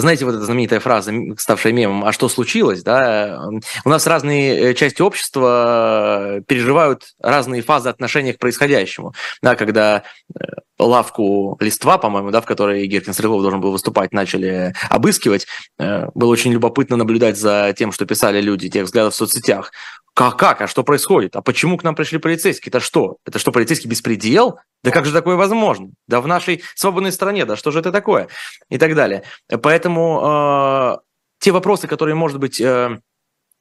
[0.00, 3.48] знаете, вот эта знаменитая фраза, ставшая мемом, а что случилось, да?
[3.84, 9.14] У нас разные э, части общества переживают разные фазы отношения к происходящему.
[9.42, 10.02] Да, когда
[10.38, 10.44] э,
[10.78, 15.46] лавку листва, по-моему, да, в которой Геркин Стрелков должен был выступать, начали обыскивать.
[15.78, 19.72] Э, было очень любопытно наблюдать за тем, что писали люди тех взглядов в соцсетях.
[20.16, 20.62] Как, как?
[20.62, 21.36] А что происходит?
[21.36, 22.70] А почему к нам пришли полицейские?
[22.70, 23.18] Это что?
[23.26, 24.58] Это что, полицейский беспредел?
[24.82, 25.90] Да как же такое возможно?
[26.08, 28.28] Да в нашей свободной стране, да что же это такое?
[28.70, 29.24] И так далее.
[29.62, 30.96] Поэтому э,
[31.38, 32.98] те вопросы, которые, может быть, э,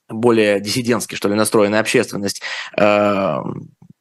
[0.08, 2.41] более диссидентски, что ли, настроенная общественность
[2.78, 3.38] э,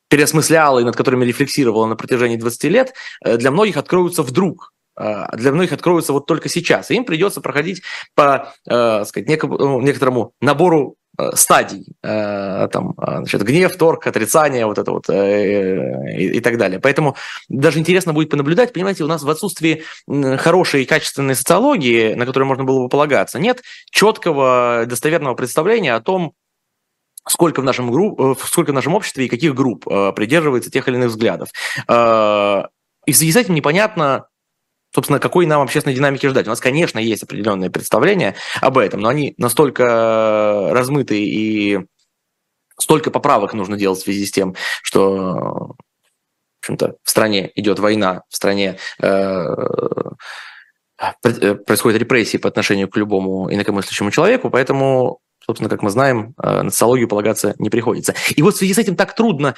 [0.09, 5.27] переосмысляла и над которыми рефлексировала на протяжении 20 лет, э, для многих откроются вдруг э,
[5.37, 6.93] для многих откроются вот только сейчас.
[6.93, 7.83] И им придется проходить
[8.15, 10.99] по э, сказать, некому, некоторому набору
[11.35, 16.81] стадий, э, там, э, значит, гнев, торг, отрицание, вот это вот и так далее.
[16.81, 17.17] Поэтому
[17.49, 19.85] даже интересно будет понаблюдать, понимаете, у нас в отсутствии
[20.37, 26.01] хорошей и качественной социологии, на которую можно было бы полагаться, нет четкого достоверного представления о
[26.01, 26.33] том,
[27.27, 31.11] сколько в нашем, групп, сколько в нашем обществе и каких групп придерживается тех или иных
[31.11, 31.49] взглядов.
[31.89, 34.27] И в связи с этим непонятно,
[34.95, 36.47] собственно, какой нам общественной динамики ждать.
[36.47, 41.81] У нас, конечно, есть определенные представления об этом, но они настолько размыты и
[42.79, 45.75] столько поправок нужно делать в связи с тем, что
[46.65, 49.07] в общем-то, в стране идет война, в стране э,
[51.23, 56.63] э, происходят репрессии по отношению к любому инакомыслящему человеку, поэтому собственно, как мы знаем, э,
[56.63, 58.15] на социологию полагаться не приходится.
[58.35, 59.55] И вот в связи с этим так трудно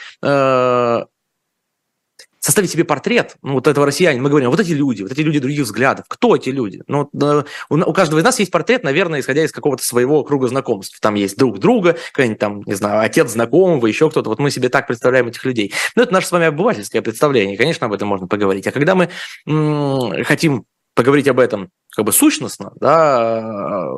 [2.47, 4.23] составить себе портрет ну, вот этого россиянина.
[4.23, 6.05] Мы говорим, вот эти люди, вот эти люди других взглядов.
[6.07, 6.81] Кто эти люди?
[6.87, 11.01] Ну, у каждого из нас есть портрет, наверное, исходя из какого-то своего круга знакомств.
[11.01, 14.31] Там есть друг друга, какой-нибудь там, не знаю, отец знакомого, еще кто-то.
[14.31, 15.75] Вот мы себе так представляем этих людей.
[15.97, 17.57] Но это наше с вами обывательское представление.
[17.59, 18.69] Конечно, об этом можно поговорить.
[18.69, 19.09] А когда мы
[19.49, 23.91] м- хотим поговорить об этом как бы сущностно, да,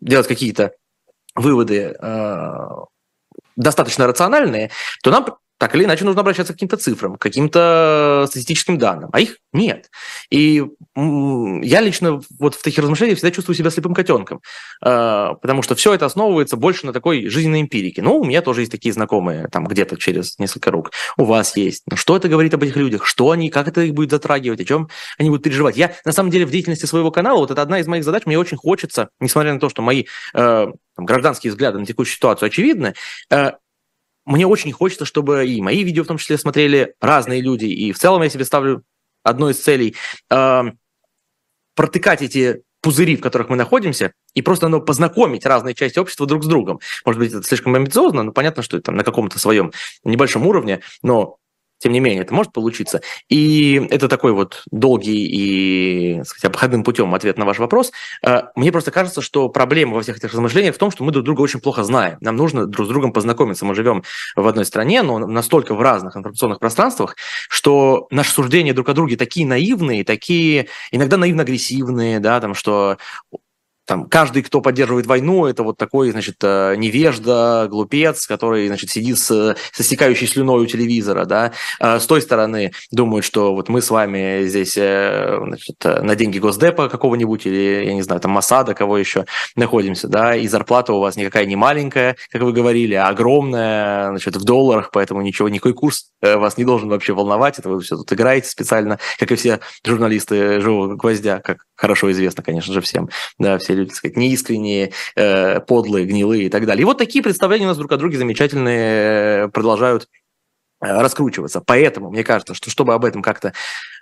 [0.00, 0.72] делать какие-то
[1.36, 2.68] выводы э,
[3.54, 4.72] достаточно рациональные,
[5.04, 9.20] то нам так или иначе нужно обращаться к каким-то цифрам, к каким-то статистическим данным, а
[9.20, 9.90] их нет.
[10.28, 10.64] И
[10.96, 14.40] я лично вот в таких размышлениях всегда чувствую себя слепым котенком,
[14.82, 18.02] а, потому что все это основывается больше на такой жизненной эмпирике.
[18.02, 20.90] Ну, у меня тоже есть такие знакомые, там где-то через несколько рук.
[21.16, 21.84] У вас есть.
[21.88, 23.06] Но что это говорит об этих людях?
[23.06, 25.76] Что они, как это их будет затрагивать, о чем они будут переживать?
[25.76, 28.36] Я, на самом деле, в деятельности своего канала, вот это одна из моих задач, мне
[28.36, 32.94] очень хочется, несмотря на то, что мои э, гражданские взгляды на текущую ситуацию очевидны,
[33.30, 33.52] э,
[34.24, 37.66] мне очень хочется, чтобы и мои видео в том числе смотрели разные люди.
[37.66, 38.84] И в целом я себе ставлю
[39.22, 39.96] одной из целей
[40.30, 40.62] э,
[41.74, 46.44] протыкать эти пузыри, в которых мы находимся, и просто ну, познакомить разные части общества друг
[46.44, 46.80] с другом.
[47.04, 49.72] Может быть, это слишком амбициозно, но понятно, что это там, на каком-то своем
[50.04, 51.38] небольшом уровне, но
[51.82, 53.00] тем не менее, это может получиться.
[53.28, 57.90] И это такой вот долгий и, сказать, обходным путем ответ на ваш вопрос.
[58.24, 61.24] Э, мне просто кажется, что проблема во всех этих размышлениях в том, что мы друг
[61.24, 62.18] друга очень плохо знаем.
[62.20, 63.64] Нам нужно друг с другом познакомиться.
[63.64, 64.04] Мы живем
[64.36, 67.16] в одной стране, но настолько в разных информационных пространствах,
[67.48, 72.96] что наши суждения друг о друге такие наивные, такие иногда наивно-агрессивные, да, там, что
[73.92, 79.18] там, каждый, кто поддерживает войну, это вот такой, значит, э, невежда, глупец, который, значит, сидит
[79.18, 81.52] с, со стекающей слюной у телевизора, да.
[81.78, 86.38] А с той стороны думают, что вот мы с вами здесь, э, значит, на деньги
[86.38, 89.26] Госдепа какого-нибудь или, я не знаю, там, Масада, кого еще
[89.56, 94.36] находимся, да, и зарплата у вас никакая не маленькая, как вы говорили, а огромная, значит,
[94.36, 97.98] в долларах, поэтому ничего, никакой курс э, вас не должен вообще волновать, это вы все
[97.98, 103.08] тут играете специально, как и все журналисты живого гвоздя, как хорошо известно, конечно же, всем,
[103.38, 106.82] да, все люди, так сказать, неискренние, э, подлые, гнилые и так далее.
[106.82, 110.08] И вот такие представления у нас друг о друге замечательные э, продолжают
[110.80, 111.60] э, раскручиваться.
[111.60, 113.52] Поэтому мне кажется, что чтобы об этом как-то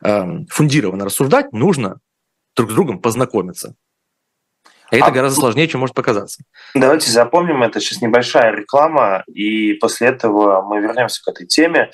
[0.05, 2.01] э, фундированно рассуждать, нужно
[2.55, 3.75] друг с другом познакомиться.
[4.91, 6.43] Это а, гораздо сложнее, чем может показаться.
[6.75, 11.91] Давайте запомним, это сейчас небольшая реклама, и после этого мы вернемся к этой теме.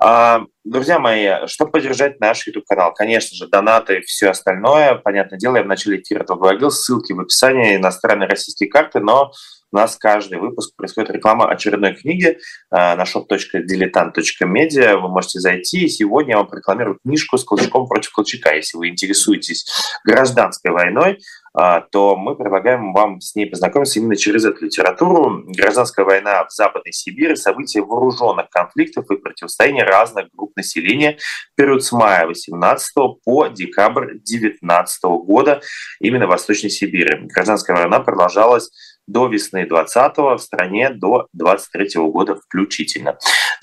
[0.00, 5.56] А, друзья мои, чтобы поддержать наш YouTube-канал, конечно же, донаты и все остальное, понятное дело,
[5.56, 9.32] я в начале эфира это говорил, ссылки в описании, иностранные российские карты, но
[9.72, 12.38] у нас каждый выпуск происходит реклама очередной книги
[12.70, 14.96] а, на shop.diletant.media.
[14.98, 18.54] Вы можете зайти, и сегодня я вам рекламирую книжку с Колчаком против Колчака.
[18.54, 19.66] Если вы интересуетесь
[20.04, 21.18] гражданской войной, а,
[21.54, 25.44] то мы предлагаем вам с ней познакомиться именно через эту литературу.
[25.48, 31.18] Гражданская война в Западной Сибири, события вооруженных конфликтов и противостояния разных групп населения
[31.52, 35.60] в период с мая 18 по декабрь 19 года
[36.00, 37.26] именно в Восточной Сибири.
[37.26, 38.70] Гражданская война продолжалась
[39.06, 43.18] до весны 20 в стране до 23 года включительно.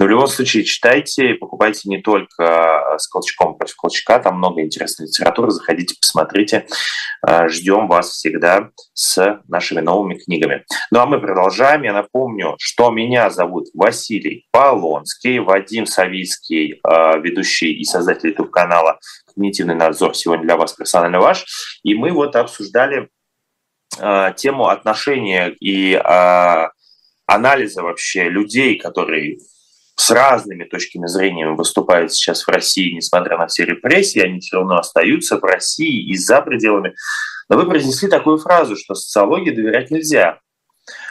[0.10, 5.52] В любом случае читайте, покупайте не только с Колчаком против Колчака, там много интересной литературы,
[5.52, 6.66] заходите, посмотрите.
[7.46, 10.66] Ждем вас всегда с нашими новыми книгами.
[10.90, 11.84] Ну а мы продолжаем.
[11.84, 16.82] Я напомню, что меня зовут Василий Полонский, Вадим Савицкий,
[17.22, 21.46] ведущий и создатель YouTube-канала «Когнитивный надзор» сегодня для вас персонально ваш.
[21.84, 23.10] И мы вот обсуждали
[24.00, 26.68] э, тему отношения и э,
[27.28, 29.38] анализа вообще людей, которые
[30.00, 34.78] с разными точками зрения выступают сейчас в России, несмотря на все репрессии, они все равно
[34.78, 36.96] остаются в России и за пределами.
[37.50, 40.40] Но вы произнесли такую фразу, что социологии доверять нельзя.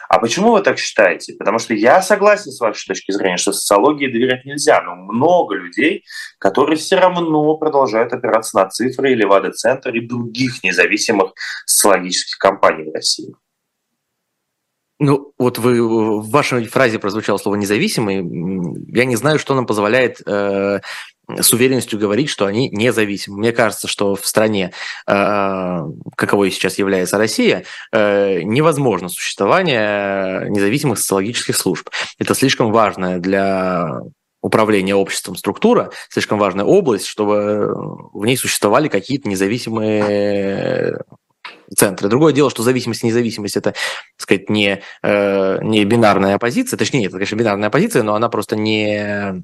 [0.08, 1.34] А почему вы так считаете?
[1.34, 6.04] Потому что я согласен с вашей точки зрения, что социологии доверять нельзя, но много людей,
[6.38, 11.34] которые все равно продолжают опираться на цифры или Левада-центр и других независимых
[11.66, 13.34] социологических компаний в России.
[15.00, 15.80] Ну, вот вы
[16.20, 18.16] в вашей фразе прозвучало слово независимый.
[18.88, 20.80] Я не знаю, что нам позволяет э,
[21.28, 23.38] с уверенностью говорить, что они независимы.
[23.38, 24.72] Мне кажется, что в стране,
[25.06, 25.78] э,
[26.16, 31.90] каковой сейчас является Россия, э, невозможно существование независимых социологических служб.
[32.18, 34.00] Это слишком важная для
[34.40, 37.72] управления обществом структура, слишком важная область, чтобы
[38.12, 41.02] в ней существовали какие-то независимые
[41.76, 42.08] центры.
[42.08, 43.76] Другое дело, что зависимость и независимость это, так
[44.18, 49.42] сказать, не, э, не бинарная оппозиция, точнее, это, конечно, бинарная оппозиция, но она просто не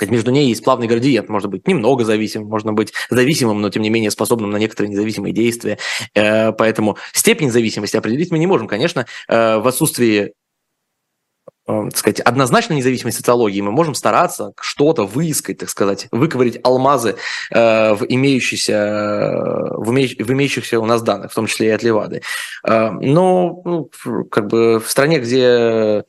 [0.00, 1.28] сказать, между ней есть плавный градиент.
[1.28, 5.34] Можно быть немного зависимым, можно быть зависимым, но тем не менее способным на некоторые независимые
[5.34, 5.78] действия.
[6.14, 8.66] Э, поэтому степень зависимости определить мы не можем.
[8.66, 10.32] Конечно, э, в отсутствии
[11.90, 17.16] так сказать, однозначно независимой социологии мы можем стараться что-то выискать, так сказать, выковырить алмазы
[17.50, 21.82] э, в, имеющихся, в, име, в имеющихся у нас данных, в том числе и от
[21.82, 22.22] Левады.
[22.64, 23.90] Э, но ну,
[24.30, 26.04] как бы в стране, где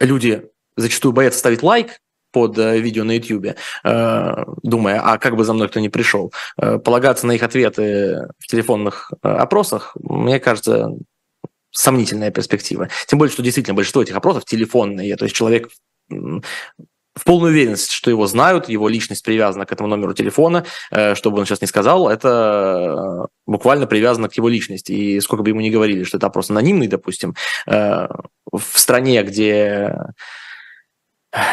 [0.00, 2.00] люди зачастую боятся ставить лайк,
[2.34, 6.32] под э, видео на YouTube, э, думая, а как бы за мной кто не пришел.
[6.58, 10.90] Э, полагаться на их ответы в телефонных опросах, мне кажется,
[11.74, 12.88] сомнительная перспектива.
[13.06, 15.68] Тем более, что действительно большинство этих опросов телефонные, то есть человек
[16.08, 21.38] в полную уверенность, что его знают, его личность привязана к этому номеру телефона, что бы
[21.38, 24.92] он сейчас не сказал, это буквально привязано к его личности.
[24.92, 27.34] И сколько бы ему ни говорили, что это опрос анонимный, допустим,
[27.66, 28.10] в
[28.74, 29.96] стране, где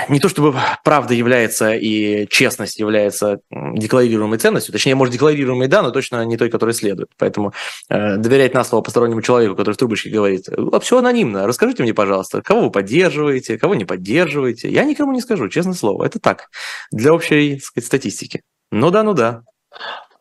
[0.10, 5.92] не то чтобы правда является и честность является декларируемой ценностью, точнее, может, декларируемой, да, но
[5.92, 7.10] точно не той, которая следует.
[7.18, 7.54] Поэтому
[7.90, 11.94] э, доверять на слово постороннему человеку, который в трубочке говорит, а все анонимно, расскажите мне,
[11.94, 14.70] пожалуйста, кого вы поддерживаете, кого не поддерживаете.
[14.70, 16.50] Я никому не скажу, честное слово, это так,
[16.92, 18.42] для общей сказать, статистики.
[18.72, 19.42] Ну да, ну да.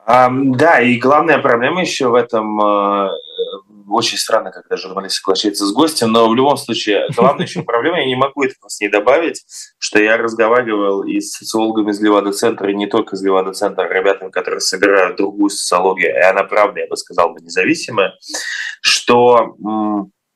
[0.08, 3.08] Um, да, и главная проблема еще в этом э,
[3.90, 8.06] очень странно, когда журналист соглашается с гостем, но в любом случае, главная еще проблема, я
[8.06, 9.44] не могу это с ней добавить,
[9.78, 14.60] что я разговаривал и с социологами из Левада-центра, и не только из Левада-центра, ребятами, которые
[14.60, 18.14] собирают другую социологию, и она, правда, я бы сказал, независимая,
[18.80, 19.56] что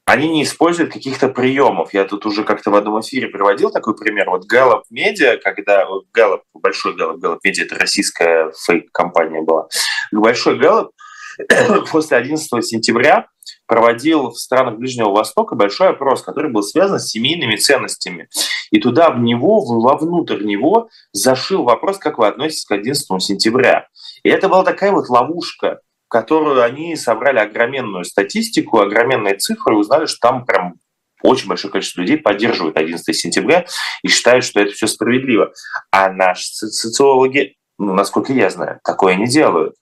[0.07, 1.95] они не используют каких-то приемов.
[1.95, 4.29] Я тут уже как-то в одном эфире приводил такой пример.
[4.29, 9.67] Вот Gallup Media, когда Gallup, большой Gallup, Gallup Media, это российская фейк-компания была,
[10.12, 10.90] большой Gallup
[11.90, 13.29] после 11 сентября
[13.66, 18.29] проводил в странах Ближнего Востока большой опрос, который был связан с семейными ценностями.
[18.70, 23.88] И туда в него, вовнутрь него зашил вопрос, как вы относитесь к 11 сентября.
[24.23, 29.79] И это была такая вот ловушка, в которую они собрали огроменную статистику, огроменные цифры, и
[29.79, 30.75] узнали, что там прям
[31.23, 33.64] очень большое количество людей поддерживают 11 сентября
[34.03, 35.53] и считают, что это все справедливо.
[35.90, 39.75] А наши социологи, ну, насколько я знаю, такое не делают.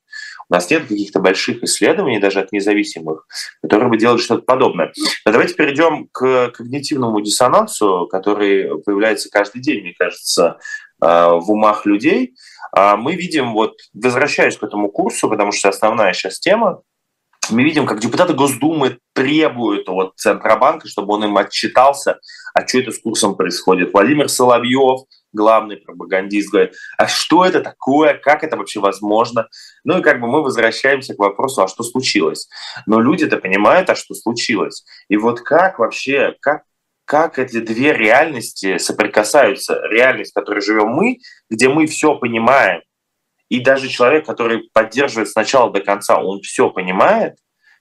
[0.52, 3.26] У нас нет каких-то больших исследований, даже от независимых,
[3.62, 4.92] которые бы делали что-то подобное.
[5.24, 10.58] Но давайте перейдем к когнитивному диссонансу, который появляется каждый день, мне кажется,
[11.00, 12.34] э, в умах людей.
[12.70, 16.82] А мы видим, вот возвращаясь к этому курсу, потому что основная сейчас тема,
[17.50, 22.18] мы видим, как депутаты Госдумы требуют от Центробанка, чтобы он им отчитался,
[22.54, 23.92] а что это с курсом происходит.
[23.92, 25.00] Владимир Соловьев,
[25.32, 29.48] главный пропагандист, говорит, а что это такое, как это вообще возможно?
[29.84, 32.48] Ну и как бы мы возвращаемся к вопросу, а что случилось?
[32.86, 34.84] Но люди-то понимают, а что случилось.
[35.08, 36.62] И вот как вообще, как
[37.04, 39.80] как эти две реальности соприкасаются.
[39.90, 41.18] Реальность, в которой живем мы,
[41.50, 42.80] где мы все понимаем,
[43.52, 47.34] и даже человек, который поддерживает с начала до конца, он все понимает,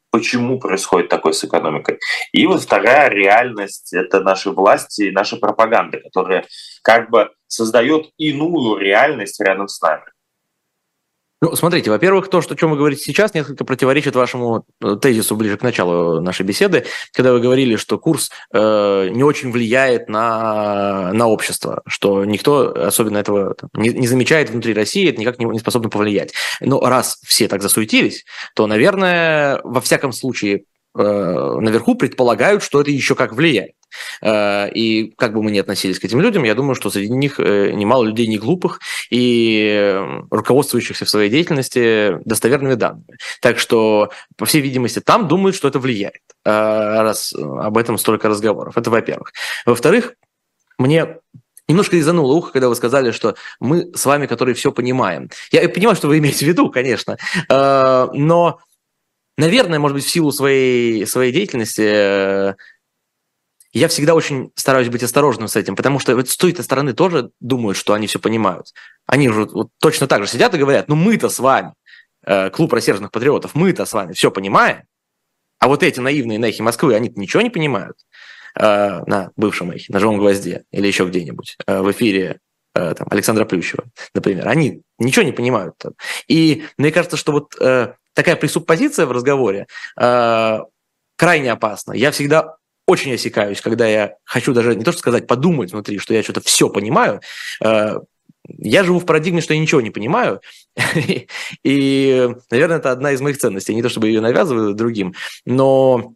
[0.10, 1.98] почему происходит такое с экономикой.
[2.34, 6.46] И вот вторая реальность— это наши власти и наша пропаганда, которая
[6.84, 10.04] как бы создает иную реальность рядом с нами.
[11.44, 15.36] Ну, смотрите, во-первых, то, что, о чем вы говорите сейчас, несколько противоречит вашему э, тезису
[15.36, 21.12] ближе к началу нашей беседы, когда вы говорили, что курс э, не очень влияет на,
[21.14, 25.58] на общество, что никто особенно этого не, не замечает внутри России, это никак не, не
[25.58, 26.32] способно повлиять.
[26.60, 28.24] Но раз все так засуетились,
[28.54, 30.62] то, наверное, во всяком случае, э,
[30.94, 33.74] наверху предполагают, что это еще как влияет.
[34.22, 37.40] Э, и как бы мы ни относились к этим людям, я думаю, что среди них
[37.40, 38.80] э, немало людей не глупых
[39.10, 43.18] и руководствующихся в своей деятельности достоверными данными.
[43.42, 48.30] Так что, по всей видимости, там думают, что это влияет, э, раз об этом столько
[48.30, 48.78] разговоров.
[48.78, 49.34] Это во-первых.
[49.66, 50.16] Во-вторых,
[50.78, 51.18] мне
[51.68, 55.30] Немножко резануло ухо, когда вы сказали, что мы с вами, которые все понимаем.
[55.52, 57.18] Я понимаю, что вы имеете в виду, конечно,
[57.48, 58.60] но,
[59.38, 62.56] наверное, может быть, в силу своей, своей деятельности
[63.74, 67.32] я всегда очень стараюсь быть осторожным с этим, потому что вот с той стороны тоже
[67.40, 68.74] думают, что они все понимают.
[69.06, 71.74] Они же вот точно так же сидят и говорят, ну мы-то с вами,
[72.26, 74.84] э, клуб рассерженных патриотов, мы-то с вами все понимаем,
[75.60, 77.96] а вот эти наивные нехи Москвы, они ничего не понимают
[78.60, 82.40] э, на бывшем эхе, на живом гвозде или еще где-нибудь э, в эфире
[82.76, 84.48] э, там, Александра Плющева, например.
[84.48, 85.76] Они ничего не понимают.
[86.28, 89.68] И мне кажется, что вот э, такая пресуппозиция в разговоре
[90.00, 90.60] э,
[91.16, 91.94] крайне опасна.
[91.94, 92.58] Я всегда
[92.88, 96.42] очень осекаюсь, когда я хочу даже не то что сказать, подумать внутри, что я что-то
[96.42, 97.22] все понимаю.
[97.64, 98.00] Э,
[98.58, 100.42] я живу в парадигме, что я ничего не понимаю,
[101.64, 103.76] и, наверное, это одна из моих ценностей.
[103.76, 105.14] Не то чтобы ее навязываю другим,
[105.46, 106.14] но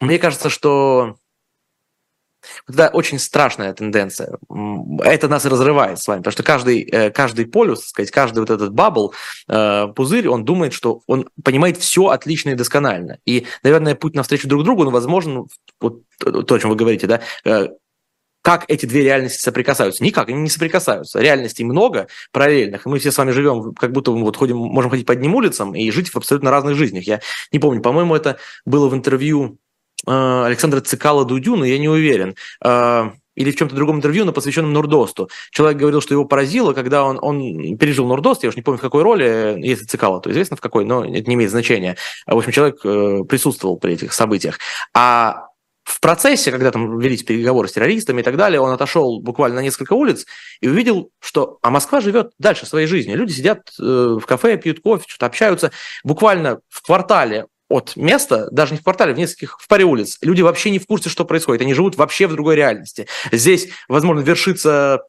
[0.00, 1.16] мне кажется, что
[2.68, 4.38] это очень страшная тенденция.
[5.02, 8.72] Это нас разрывает с вами, потому что каждый, э, каждый полюс, сказать, каждый вот этот
[8.72, 9.14] бабл,
[9.48, 13.18] э, пузырь, он думает, что он понимает все отлично и досконально.
[13.24, 15.46] И, наверное, путь навстречу друг другу, он возможен,
[15.80, 17.68] вот то, о чем вы говорите, да, э,
[18.46, 20.04] как эти две реальности соприкасаются?
[20.04, 21.18] Никак, они не соприкасаются.
[21.18, 24.88] Реальностей много параллельных, и мы все с вами живем, как будто мы вот ходим, можем
[24.88, 27.02] ходить по одним улицам и жить в абсолютно разных жизнях.
[27.08, 27.20] Я
[27.50, 29.58] не помню, по-моему, это было в интервью
[30.06, 34.72] Александра Цикала Дудю, но я не уверен э, или в чем-то другом интервью, но посвященном
[34.72, 35.28] Нурдосту.
[35.50, 38.82] Человек говорил, что его поразило, когда он, он пережил Нурдост, я уж не помню, в
[38.82, 41.96] какой роли, если Цикала, то известно в какой, но это не имеет значения.
[42.26, 44.58] В общем, человек э, присутствовал при этих событиях.
[44.94, 45.48] А
[45.84, 49.60] в процессе, когда там велись переговоры с террористами и так далее, он отошел буквально на
[49.60, 50.26] несколько улиц
[50.60, 53.16] и увидел, что а Москва живет дальше своей жизнью.
[53.16, 55.70] Люди сидят в кафе, пьют кофе, что-то общаются.
[56.02, 60.18] Буквально в квартале от места, даже не в квартале, в нескольких, в паре улиц.
[60.22, 61.62] Люди вообще не в курсе, что происходит.
[61.62, 63.06] Они живут вообще в другой реальности.
[63.32, 65.02] Здесь, возможно, вершится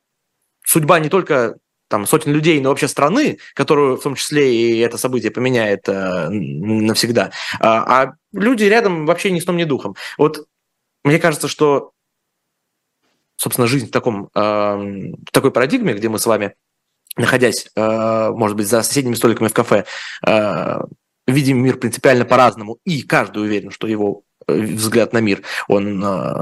[0.66, 4.98] судьба не только там сотен людей, но вообще страны, которую в том числе и это
[4.98, 7.32] событие поменяет э, навсегда.
[7.60, 9.96] А, а люди рядом вообще ни с том, ни духом.
[10.18, 10.48] Вот
[11.04, 11.92] мне кажется, что,
[13.38, 16.56] собственно, жизнь в, таком, э, в такой парадигме, где мы с вами,
[17.16, 19.86] находясь, э, может быть, за соседними столиками в кафе,
[20.26, 20.80] э,
[21.28, 26.34] видим мир принципиально по-разному, и каждый уверен, что его э, взгляд на мир, он э,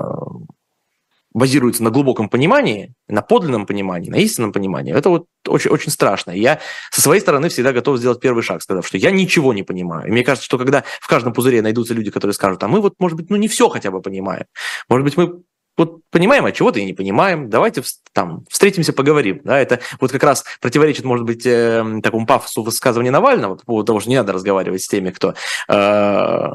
[1.36, 6.31] базируется на глубоком понимании, на подлинном понимании, на истинном понимании, это вот очень, очень страшно.
[6.31, 6.59] Я
[6.91, 10.07] со своей стороны всегда готов сделать первый шаг, сказав, что я ничего не понимаю.
[10.07, 12.93] И мне кажется, что когда в каждом пузыре найдутся люди, которые скажут, а мы вот,
[12.99, 14.45] может быть, ну не все хотя бы понимаем.
[14.88, 15.41] Может быть, мы
[15.78, 19.41] вот понимаем, а чего-то и не понимаем, давайте там встретимся, поговорим.
[19.43, 23.88] Да, это вот как раз противоречит, может быть, э, такому пафосу высказывания Навального по поводу
[23.88, 25.34] того, что не надо разговаривать с теми, кто
[25.67, 26.49] э,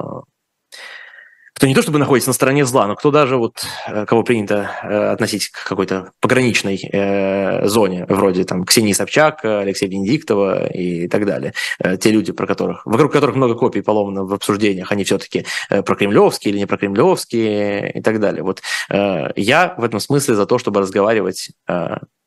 [1.60, 4.70] кто не то чтобы находится на стороне зла, но кто даже вот, э, кого принято
[4.82, 11.26] э, относить к какой-то пограничной э, зоне, вроде там Ксении Собчак, Алексея Венедиктова и так
[11.26, 11.52] далее.
[12.00, 16.52] Те люди, про которых, вокруг которых много копий поломано в обсуждениях, они все-таки э, прокремлевские
[16.52, 18.42] или не прокремлевские и так далее.
[18.42, 21.50] Вот я в этом смысле за то, чтобы разговаривать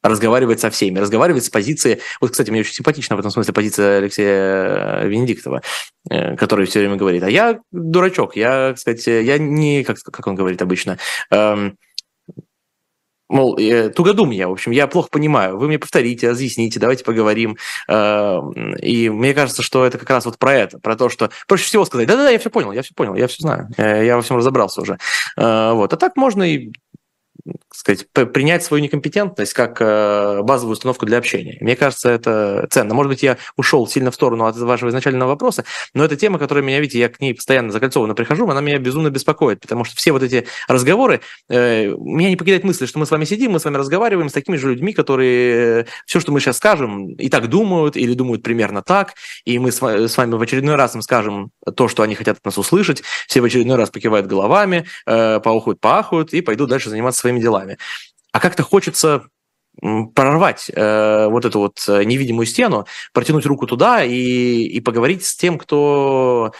[0.03, 1.99] разговаривать со всеми, разговаривать с позиции...
[2.21, 5.61] Вот, кстати, мне очень симпатична в этом смысле позиция Алексея Венедиктова,
[6.09, 10.35] э, который все время говорит, а я дурачок, я, кстати, я не, как, как он
[10.35, 10.97] говорит обычно,
[11.31, 11.77] эм,
[13.33, 17.57] мол, э, тугодум я, в общем, я плохо понимаю, вы мне повторите, разъясните, давайте поговорим.
[17.89, 18.39] Э,
[18.81, 21.85] и мне кажется, что это как раз вот про это, про то, что проще всего
[21.85, 24.37] сказать, да-да-да, я все понял, я все понял, я все знаю, э, я во всем
[24.37, 24.97] разобрался уже.
[25.37, 25.91] Э, вот.
[25.93, 26.71] А так можно и
[27.71, 31.57] сказать, принять свою некомпетентность как э, базовую установку для общения.
[31.59, 32.93] Мне кажется, это ценно.
[32.93, 36.63] Может быть, я ушел сильно в сторону от вашего изначального вопроса, но это тема, которая
[36.63, 40.11] меня, видите, я к ней постоянно закольцованно прихожу, она меня безумно беспокоит, потому что все
[40.11, 43.65] вот эти разговоры, э, меня не покидает мысль, что мы с вами сидим, мы с
[43.65, 47.49] вами разговариваем с такими же людьми, которые э, все, что мы сейчас скажем, и так
[47.49, 51.87] думают, или думают примерно так, и мы с вами в очередной раз им скажем то,
[51.87, 56.41] что они хотят от нас услышать, все в очередной раз покивают головами, поухают, поахают и
[56.41, 57.77] пойдут дальше заниматься своими делами.
[58.31, 59.23] А как-то хочется
[60.13, 65.35] прорвать э, вот эту вот э, невидимую стену, протянуть руку туда и, и поговорить с
[65.35, 66.53] тем, кто,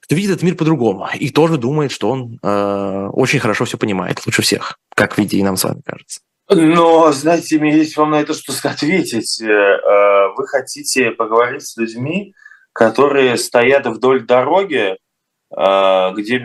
[0.00, 4.20] кто видит этот мир по-другому и тоже думает, что он э, очень хорошо все понимает,
[4.26, 6.20] лучше всех, как видите и нам с вами кажется.
[6.50, 9.40] Но, знаете, мне есть вам на это что ответить.
[9.40, 12.34] Э, э, вы хотите поговорить с людьми,
[12.74, 14.96] которые стоят вдоль дороги,
[15.50, 16.38] где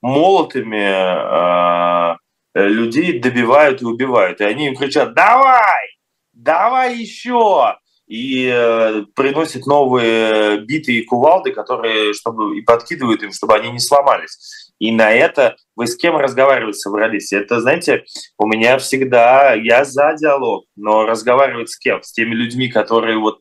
[0.00, 0.88] молотами
[2.54, 4.40] людей добивают и убивают.
[4.40, 5.88] И они им кричат «Давай!
[6.32, 7.76] Давай еще!»
[8.08, 13.78] и э, приносит новые биты и кувалды, которые чтобы и подкидывают им, чтобы они не
[13.78, 14.72] сломались.
[14.78, 17.32] И на это вы с кем разговаривать собрались?
[17.32, 18.04] Это, знаете,
[18.38, 22.02] у меня всегда, я за диалог, но разговаривать с кем?
[22.02, 23.40] С теми людьми, которые вот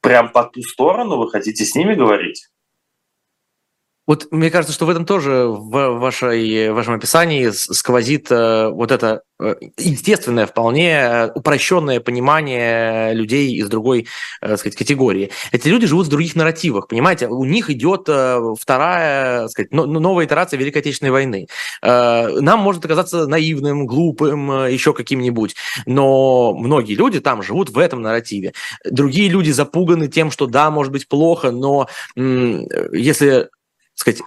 [0.00, 2.48] прям по ту сторону, вы хотите с ними говорить?
[4.08, 8.90] Вот мне кажется, что в этом тоже в, вашей, в вашем описании сквозит э, вот
[8.90, 14.06] это э, естественное, вполне упрощенное понимание людей из другой
[14.40, 15.30] э, сказать, категории.
[15.52, 17.28] Эти люди живут в других нарративах, понимаете?
[17.28, 18.08] У них идет
[18.58, 21.46] вторая, сказать, новая итерация Великой Отечественной войны.
[21.82, 25.54] Нам может оказаться наивным, глупым, еще каким-нибудь,
[25.84, 28.54] но многие люди там живут в этом нарративе.
[28.86, 33.50] Другие люди запуганы тем, что да, может быть плохо, но если
[33.98, 34.22] сказать,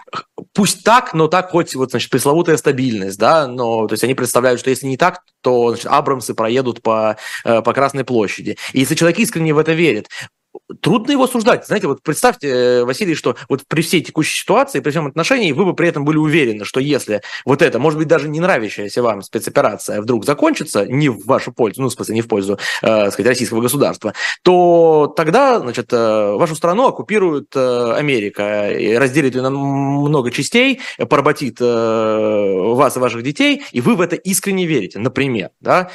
[0.53, 4.59] пусть так, но так хоть вот, значит, пресловутая стабильность, да, но, то есть они представляют,
[4.59, 7.15] что если не так, то, значит, Абрамсы проедут по,
[7.45, 8.57] э, по Красной площади.
[8.73, 10.09] И если человек искренне в это верит,
[10.81, 11.65] трудно его осуждать.
[11.65, 15.65] Знаете, вот представьте, э, Василий, что вот при всей текущей ситуации, при всем отношении, вы
[15.65, 19.21] бы при этом были уверены, что если вот это, может быть, даже не нравящаяся вам
[19.21, 23.27] спецоперация вдруг закончится не в вашу пользу, ну, в смысле, не в пользу, э, сказать,
[23.27, 29.49] российского государства, то тогда, значит, э, вашу страну оккупирует э, Америка, и разделит ее на
[29.49, 30.79] много частей,
[31.09, 35.91] поработит э, вас и ваших детей, и вы в это искренне верите, например, да,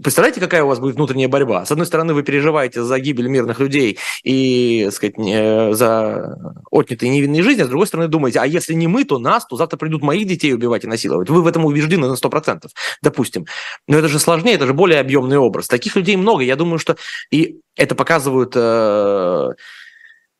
[0.00, 1.64] Представляете, какая у вас будет внутренняя борьба?
[1.64, 6.38] С одной стороны, вы переживаете за гибель мирных людей и, так сказать, за
[6.70, 9.56] отнятые невинные жизни, а с другой стороны, думаете, а если не мы, то нас, то
[9.56, 11.30] завтра придут моих детей убивать и насиловать.
[11.30, 12.68] Вы в этом убеждены на 100%,
[13.02, 13.46] допустим.
[13.88, 15.66] Но это же сложнее, это же более объемный образ.
[15.66, 16.44] Таких людей много.
[16.44, 16.96] Я думаю, что
[17.32, 18.52] и это показывают...
[18.54, 19.54] Э,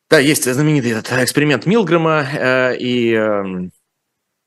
[0.08, 3.72] да, есть знаменитый этот эксперимент Милгрэма э, и эм,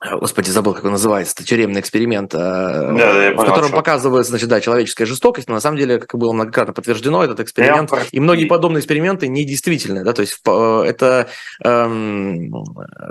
[0.04, 4.60] Господи, забыл, как он называется, тюремный эксперимент, э, да, да, в котором показывается, значит, да,
[4.60, 8.80] человеческая жестокость, но на самом деле, как было многократно подтверждено, этот эксперимент, и многие подобные
[8.80, 11.28] эксперименты недействительны, да, то есть э, это,
[11.64, 12.52] эм,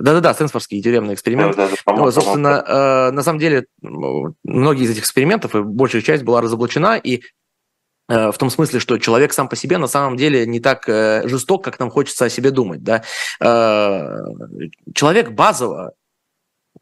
[0.01, 4.91] да-да-да, Стэнфордский тюремный эксперимент, да, да, да, ну, собственно, э, на самом деле, многие из
[4.91, 7.22] этих экспериментов, и большая часть была разоблачена, и
[8.09, 11.78] в том смысле, что человек сам по себе на самом деле не так жесток, как
[11.78, 12.82] нам хочется о себе думать.
[12.82, 13.05] Да?
[13.38, 15.93] Человек базово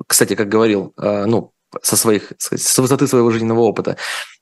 [0.07, 3.97] кстати, как говорил, э, ну, со своих, с высоты своего жизненного опыта.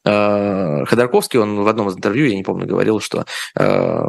[0.05, 3.25] Э, Ходорковский, он в одном из интервью, я не помню, говорил, что,
[3.59, 4.05] э,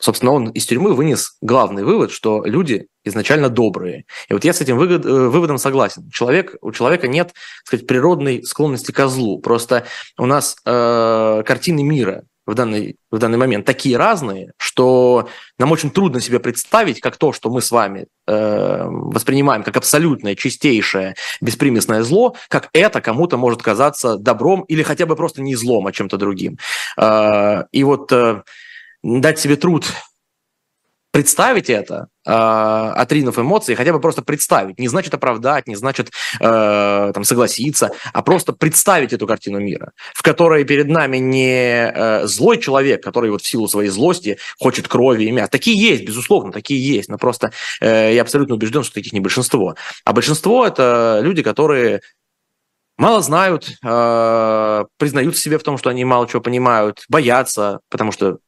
[0.00, 4.04] собственно, он из тюрьмы вынес главный вывод, что люди изначально добрые.
[4.28, 6.10] И вот я с этим выводом согласен.
[6.10, 9.40] Человек, у человека нет, так сказать, природной склонности к злу.
[9.40, 9.86] Просто
[10.18, 15.28] у нас картины мира в данный, в данный момент такие разные, что
[15.58, 20.34] нам очень трудно себе представить, как то, что мы с вами э, воспринимаем как абсолютное,
[20.34, 25.86] чистейшее, беспримесное зло, как это кому-то может казаться добром или хотя бы просто не злом,
[25.86, 26.58] а чем-то другим.
[26.98, 28.42] Э, и вот э,
[29.02, 29.86] дать себе труд
[31.14, 34.80] представить это, э, отринув эмоции, хотя бы просто представить.
[34.80, 36.10] Не значит оправдать, не значит
[36.40, 42.26] э, там, согласиться, а просто представить эту картину мира, в которой перед нами не э,
[42.26, 45.52] злой человек, который вот в силу своей злости хочет крови и мяса.
[45.52, 49.76] Такие есть, безусловно, такие есть, но просто э, я абсолютно убежден, что таких не большинство.
[50.04, 52.00] А большинство– это люди, которые
[52.98, 58.38] мало знают, э, признаются себе в том, что они мало чего понимают, боятся, потому что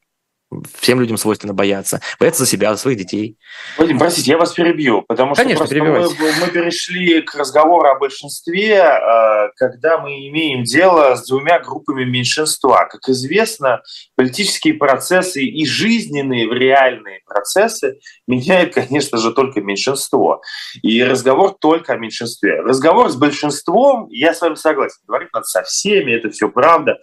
[0.79, 2.01] Всем людям свойственно бояться.
[2.21, 3.37] Бояться за себя, за своих детей.
[3.79, 8.75] Вадим, простите, я вас перебью, потому что Конечно, мы, мы перешли к разговору о большинстве,
[8.75, 12.87] э, когда мы имеем дело с двумя группами меньшинства.
[12.89, 13.83] Как известно,
[14.15, 20.43] политические процессы и жизненные, реальные процессы меняют, конечно же, только меньшинство.
[20.83, 22.61] И разговор только о меньшинстве.
[22.61, 26.99] Разговор с большинством, я с вами согласен, говорить надо со всеми, это все правда.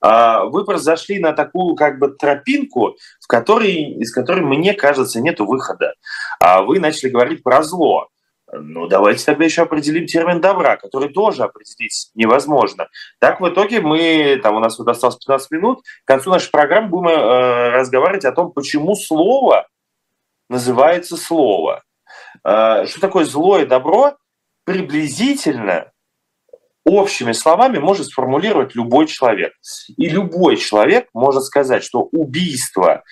[0.00, 5.40] А, вы просто на такую как бы тропинку, в которой, из которой, мне кажется, нет
[5.40, 5.94] выхода.
[6.40, 8.08] А вы начали говорить про зло.
[8.52, 12.88] Ну, давайте тогда еще определим термин добра, который тоже определить невозможно.
[13.18, 16.88] Так, в итоге мы, там у нас вот осталось 15 минут, к концу нашей программы
[16.88, 19.66] будем э, разговаривать о том, почему слово
[20.48, 21.82] называется слово.
[22.44, 24.16] Э, что такое зло и добро?
[24.64, 25.90] Приблизительно
[26.94, 29.52] общими словами может сформулировать любой человек.
[29.96, 33.02] И любой человек может сказать, что убийство,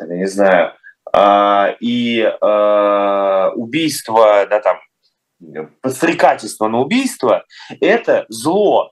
[0.00, 0.72] я не знаю,
[1.12, 4.78] а, и а, убийство, да, там,
[5.80, 7.44] подстрекательство на убийство–
[7.80, 8.90] это зло.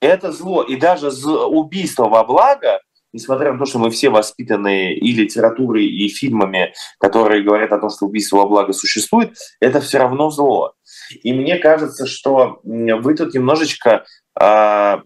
[0.00, 0.62] Это зло.
[0.62, 2.80] И даже убийство во благо
[3.16, 7.88] несмотря на то, что мы все воспитаны и литературой, и фильмами, которые говорят о том,
[7.88, 10.74] что убийство во благо существует, это все равно зло.
[11.10, 14.04] И мне кажется, что вы тут немножечко
[14.40, 14.96] э,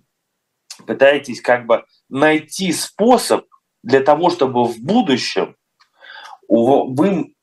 [0.86, 3.46] пытаетесь как бы найти способ
[3.82, 5.56] для того, чтобы в будущем
[6.48, 7.34] вы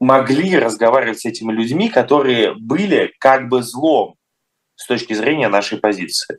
[0.00, 4.16] могли разговаривать с этими людьми, которые были как бы злом
[4.74, 6.38] с точки зрения нашей позиции.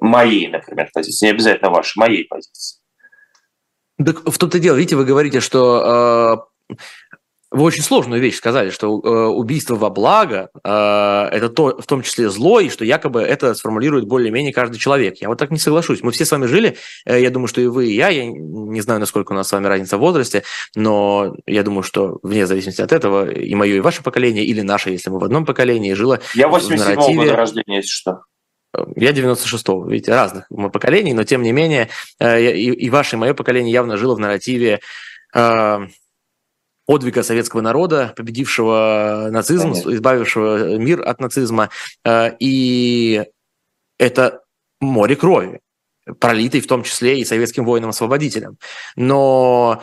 [0.00, 2.80] Моей, например, позиции, не обязательно вашей, моей позиции.
[4.04, 6.76] Так в том-то дело, видите, вы говорите, что э,
[7.50, 10.68] вы очень сложную вещь сказали, что э, убийство во благо э,
[11.32, 15.16] это то, в том числе зло, и что якобы это сформулирует более-менее каждый человек.
[15.20, 16.02] Я вот так не соглашусь.
[16.02, 16.76] Мы все с вами жили,
[17.06, 19.52] э, я думаю, что и вы, и я, я не знаю, насколько у нас с
[19.52, 20.42] вами разница в возрасте,
[20.74, 24.90] но я думаю, что вне зависимости от этого и мое, и ваше поколение, или наше,
[24.90, 28.22] если мы в одном поколении, жило Я 87-го года рождения, если что.
[28.96, 31.88] Я 96-го, видите, разных мы поколений, но тем не менее
[32.20, 34.80] э, и, и ваше, и мое поколение явно жило в нарративе
[35.34, 35.78] э,
[36.88, 39.94] подвига советского народа, победившего нацизм, Конечно.
[39.94, 41.68] избавившего мир от нацизма.
[42.02, 43.24] Э, и
[43.98, 44.40] это
[44.80, 45.60] море крови,
[46.18, 48.56] пролитой в том числе и советским воинам-освободителям.
[48.96, 49.82] Но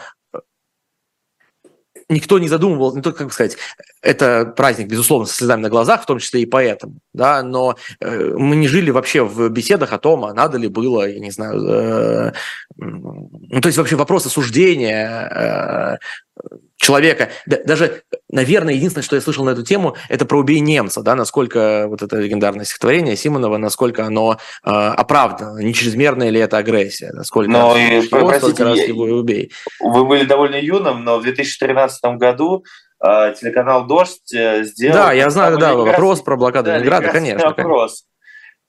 [2.10, 3.58] никто не задумывал, не только, как сказать,
[4.01, 8.34] это праздник, безусловно, со слезами на глазах, в том числе и поэтому, да, но э,
[8.36, 11.68] мы не жили вообще в беседах о том, а надо ли было, я не знаю,
[11.68, 12.34] э,
[12.78, 15.99] ну, то есть вообще вопрос осуждения
[16.41, 16.49] э,
[16.86, 17.30] человека.
[17.46, 21.88] Даже, наверное, единственное, что я слышал на эту тему, это про «Убей немца», да, насколько
[21.88, 27.52] вот это легендарное стихотворение Симонова, насколько оно э, оправдано, не чрезмерная ли это агрессия, насколько
[27.52, 29.52] но, его, простите, раз его и убей.
[29.80, 32.64] Вы были довольно юным, но в 2013 году
[33.04, 34.96] э, телеканал «Дождь» э, сделал...
[34.96, 37.48] Да, я знаю, да, вопрос про блокаду да, Ленинграда, конечно.
[37.48, 38.04] Вопрос.
[38.04, 38.14] Конечно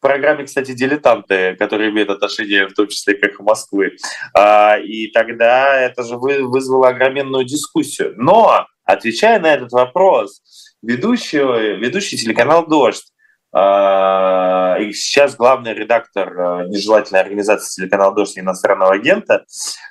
[0.01, 3.97] программе, кстати, дилетанты, которые имеют отношение в том числе как в Москвы.
[4.35, 8.15] А, и тогда это же вызвало огроменную дискуссию.
[8.17, 10.43] Но, отвечая на этот вопрос,
[10.83, 11.39] ведущий,
[11.77, 13.13] ведущий телеканал «Дождь»,
[13.53, 19.47] а, и сейчас главный редактор а, нежелательной организации телеканала «Дождь» иностранного агента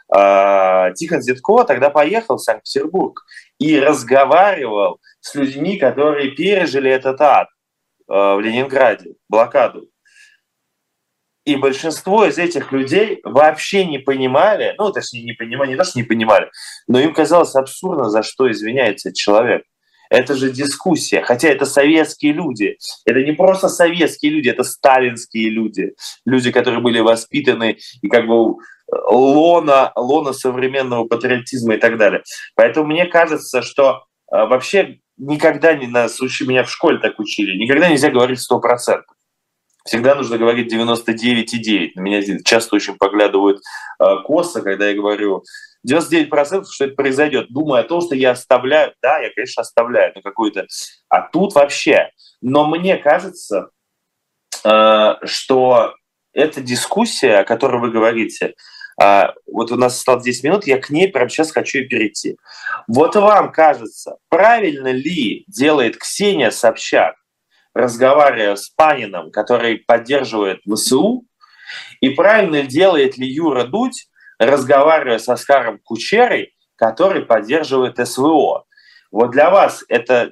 [0.07, 3.25] Тихон Зиткова тогда поехал в Санкт-Петербург
[3.57, 7.47] и разговаривал с людьми, которые пережили этот ад
[8.07, 9.89] в Ленинграде, блокаду.
[11.45, 15.99] И большинство из этих людей вообще не понимали, ну, точнее, не понимали, не то, что
[15.99, 16.49] не понимали,
[16.87, 19.63] но им казалось абсурдно, за что извиняется человек.
[20.09, 22.77] Это же дискуссия, хотя это советские люди.
[23.05, 25.93] Это не просто советские люди, это сталинские люди.
[26.25, 28.55] Люди, которые были воспитаны и как бы
[29.09, 32.23] лона, лона современного патриотизма и так далее.
[32.55, 37.57] Поэтому мне кажется, что э, вообще никогда не нас учили, меня в школе так учили,
[37.57, 39.14] никогда нельзя говорить сто процентов
[39.85, 41.91] всегда нужно говорить 99,9.
[41.95, 43.61] На меня часто очень поглядывают
[43.99, 45.43] э, косо, когда я говорю
[45.87, 48.93] 99%, что это произойдет, думая о том, что я оставляю.
[49.01, 50.67] Да, я, конечно, оставляю, но какой-то...
[51.09, 52.09] А тут вообще.
[52.41, 53.69] Но мне кажется,
[54.63, 55.93] э, что
[56.33, 58.55] эта дискуссия, о которой вы говорите,
[59.01, 62.37] э, вот у нас осталось 10 минут, я к ней прямо сейчас хочу и перейти.
[62.87, 67.15] Вот вам кажется, правильно ли делает Ксения Собчак,
[67.75, 71.25] разговаривая с Панином, который поддерживает ВСУ,
[71.99, 74.07] и правильно делает ли Юра Дудь,
[74.39, 78.65] разговаривая с Оскаром Кучерой, который поддерживает СВО.
[79.11, 80.31] Вот для вас это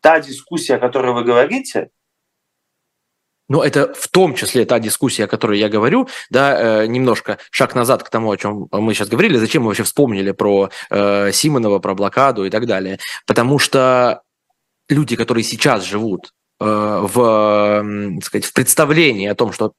[0.00, 1.90] та дискуссия, о которой вы говорите,
[3.46, 7.74] ну, это в том числе та дискуссия, о которой я говорю, да, э, немножко шаг
[7.74, 11.78] назад к тому, о чем мы сейчас говорили, зачем мы вообще вспомнили про э, Симонова,
[11.78, 12.98] про блокаду и так далее.
[13.26, 14.22] Потому что
[14.88, 16.32] люди, которые сейчас живут
[16.64, 17.84] в,
[18.14, 19.72] так сказать, в представлении о том, что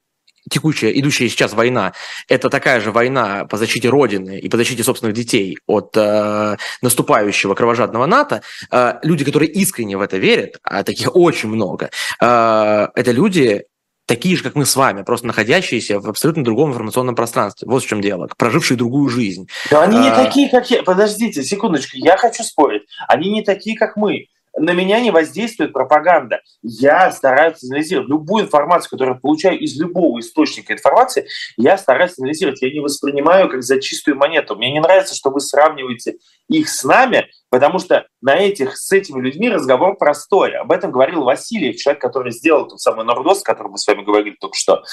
[0.49, 1.93] текущая, идущая сейчас война,
[2.27, 7.55] это такая же война по защите Родины и по защите собственных детей от э, наступающего
[7.55, 11.89] кровожадного НАТО, э, люди, которые искренне в это верят, а таких очень много,
[12.21, 13.63] э, это люди,
[14.05, 17.67] такие же, как мы с вами, просто находящиеся в абсолютно другом информационном пространстве.
[17.67, 19.47] Вот в чем дело, прожившие другую жизнь.
[19.71, 20.15] Но они не а...
[20.15, 20.83] такие, как я.
[20.83, 22.83] Подождите, секундочку, я хочу спорить.
[23.07, 24.27] Они не такие, как мы.
[24.57, 26.41] На меня не воздействует пропаганда.
[26.61, 31.27] Я стараюсь анализировать любую информацию, которую я получаю из любого источника информации,
[31.57, 32.61] я стараюсь анализировать.
[32.61, 34.55] Я не воспринимаю как за чистую монету.
[34.55, 39.21] Мне не нравится, что вы сравниваете их с нами, потому что на этих, с этими
[39.21, 40.55] людьми разговор простой.
[40.55, 44.03] Об этом говорил Васильев, человек, который сделал тот самый Нордост, о котором мы с вами
[44.03, 44.83] говорили только что,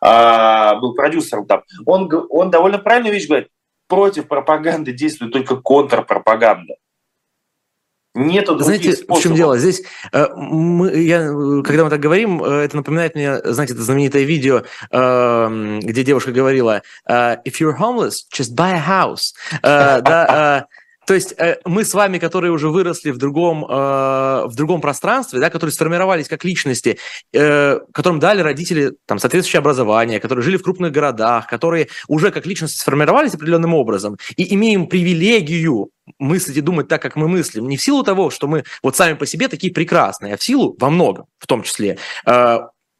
[0.00, 1.62] а, был продюсером там.
[1.86, 3.48] Он, он довольно правильную вещь говорит.
[3.88, 6.74] Против пропаганды действует только контрпропаганда.
[8.14, 9.18] Нету Знаете, способов.
[9.18, 9.56] в чем дело?
[9.56, 9.82] Здесь,
[10.12, 11.28] э, мы, я,
[11.62, 16.32] когда мы так говорим, э, это напоминает мне, знаете, это знаменитое видео, э, где девушка
[16.32, 19.32] говорила, if you're homeless, just buy a house.
[19.62, 20.66] Да,
[21.10, 25.40] то есть э, мы с вами, которые уже выросли в другом, э, в другом пространстве,
[25.40, 26.98] да, которые сформировались как личности,
[27.32, 32.46] э, которым дали родители там, соответствующее образование, которые жили в крупных городах, которые уже как
[32.46, 35.90] личности сформировались определенным образом и имеем привилегию
[36.20, 39.14] мыслить и думать так, как мы мыслим, не в силу того, что мы вот сами
[39.14, 41.98] по себе такие прекрасные, а в силу, во многом, в том числе,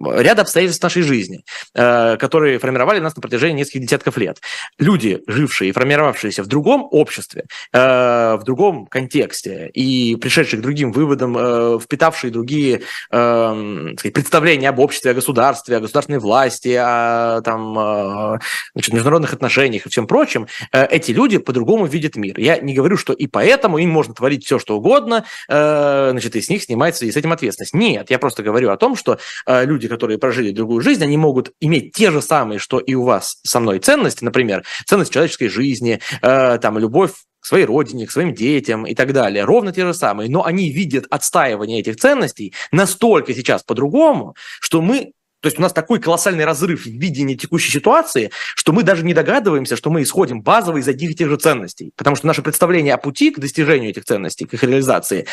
[0.01, 1.45] ряд обстоятельств нашей жизни,
[1.75, 4.39] э, которые формировали нас на протяжении нескольких десятков лет.
[4.79, 10.93] Люди, жившие и формировавшиеся в другом обществе, э, в другом контексте и пришедшие к другим
[10.93, 12.81] выводам, э, впитавшие другие
[13.11, 18.39] сказать, представления об обществе, о государстве, о государственной власти, о там,
[18.75, 22.39] значит, международных отношениях и всем прочем, эти люди по-другому видят мир.
[22.39, 26.49] Я не говорю, что и поэтому им можно творить все, что угодно, значит, и с
[26.49, 27.75] них снимается и с этим ответственность.
[27.75, 31.93] Нет, я просто говорю о том, что люди, которые прожили другую жизнь, они могут иметь
[31.93, 36.59] те же самые, что и у вас со мной ценности, например, ценность человеческой жизни, э,
[36.59, 39.45] там, любовь к своей родине, к своим детям и так далее.
[39.45, 40.31] Ровно те же самые.
[40.31, 45.13] Но они видят отстаивание этих ценностей настолько сейчас по-другому, что мы
[45.43, 49.15] то есть у нас такой колоссальный разрыв в видении текущей ситуации, что мы даже не
[49.15, 51.93] догадываемся, что мы исходим базово из одних и тех же ценностей.
[51.97, 55.27] Потому что наше представление о пути к достижению этих ценностей, к их реализации,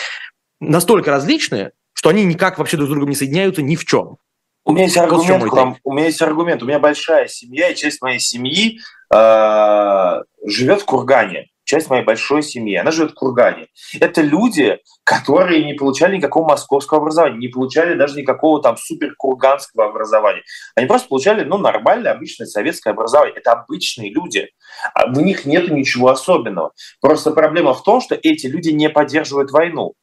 [0.61, 4.17] настолько различны, что они никак вообще друг с другом не соединяются ни в чем.
[4.67, 5.77] У меня есть аргумент вам.
[5.85, 6.61] У меня есть аргумент.
[6.61, 8.79] У меня большая семья, и часть моей семьи
[9.13, 11.47] э, живет в Кургане.
[11.63, 13.67] Часть моей большой семьи, она живет в Кургане.
[13.99, 19.89] Это люди, которые не получали никакого московского образования, не получали даже никакого там супер курганского
[19.89, 20.43] образования.
[20.75, 23.35] Они просто получали, ну, нормальное, обычное советское образование.
[23.37, 24.49] Это обычные люди.
[24.93, 26.73] А в них нет ничего особенного.
[26.99, 29.93] Просто проблема в том, что эти люди не поддерживают войну.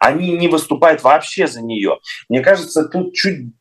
[0.00, 1.98] Они не выступают вообще за нее.
[2.28, 3.52] Мне кажется, тут чуть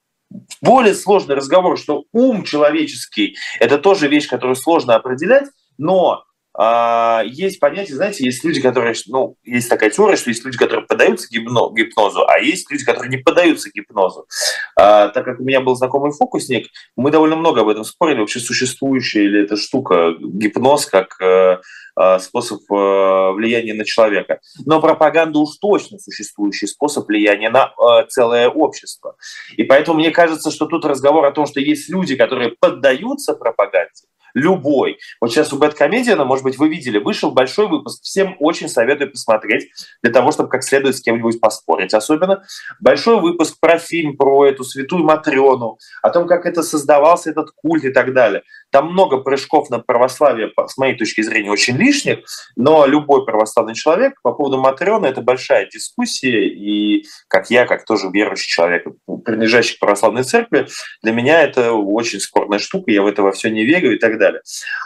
[0.61, 6.23] более сложный разговор, что ум человеческий– это тоже вещь, которую сложно определять, но
[6.53, 10.85] а, есть понятие, знаете, есть люди, которые, ну, есть такая теория, что есть люди, которые
[11.01, 14.27] поддаются гипно, гипнозу, а есть люди, которые не поддаются гипнозу.
[14.75, 18.39] А, так как у меня был знакомый фокусник, мы довольно много об этом спорили, вообще
[18.39, 21.57] существующая или эта штука, гипноз, как э,
[21.99, 24.39] Э, способ э, влияния на человека.
[24.65, 27.73] Но пропаганда уж точно существующий способ влияния на
[28.07, 29.15] целое общество.
[29.57, 34.07] И поэтому мне кажется, что тут разговор о том, что есть люди, которые поддаются пропаганде,
[34.33, 34.97] любой.
[35.19, 38.03] Вот сейчас у Бэткомедиана, может быть, вы видели, вышел большой выпуск.
[38.03, 39.69] Всем очень советую посмотреть,
[40.01, 41.93] для того, чтобы как следует с кем-нибудь поспорить.
[41.93, 42.43] Особенно
[42.79, 47.83] большой выпуск про фильм, про эту святую Матрёну, о том, как это создавался этот культ
[47.83, 48.43] и так далее.
[48.71, 52.19] Там много прыжков на православие, с моей точки зрения, очень лишних,
[52.55, 58.09] но любой православный человек по поводу Матрёны– это большая дискуссия, и как я, как тоже
[58.11, 58.85] верующий человек,
[59.25, 60.67] принадлежащий к православной церкви,
[61.03, 64.17] для меня это очень спорная штука, я в это во все не верю и так
[64.17, 64.20] далее.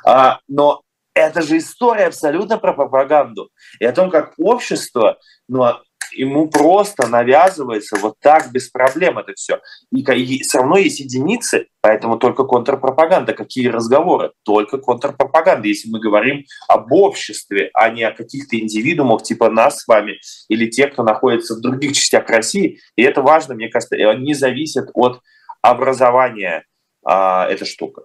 [0.06, 0.82] А, но
[1.14, 5.18] это же история абсолютно про пропаганду и о том, как общество,
[5.48, 5.66] ну,
[6.12, 9.60] ему просто навязывается вот так без проблем это все.
[9.92, 13.34] И, и все равно есть единицы, поэтому только контрпропаганда.
[13.34, 14.32] Какие разговоры?
[14.44, 15.68] Только контрпропаганда.
[15.68, 20.20] Если мы говорим об обществе, а не о каких-то индивидуумах типа нас с вами
[20.50, 22.80] или тех, кто находится в других частях России.
[22.96, 25.22] И это важно, мне кажется, не зависит от
[25.62, 26.66] образования
[27.04, 28.04] а, эта штука.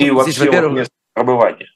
[0.00, 1.68] И вообще Здесь, во-первых, место пребывания.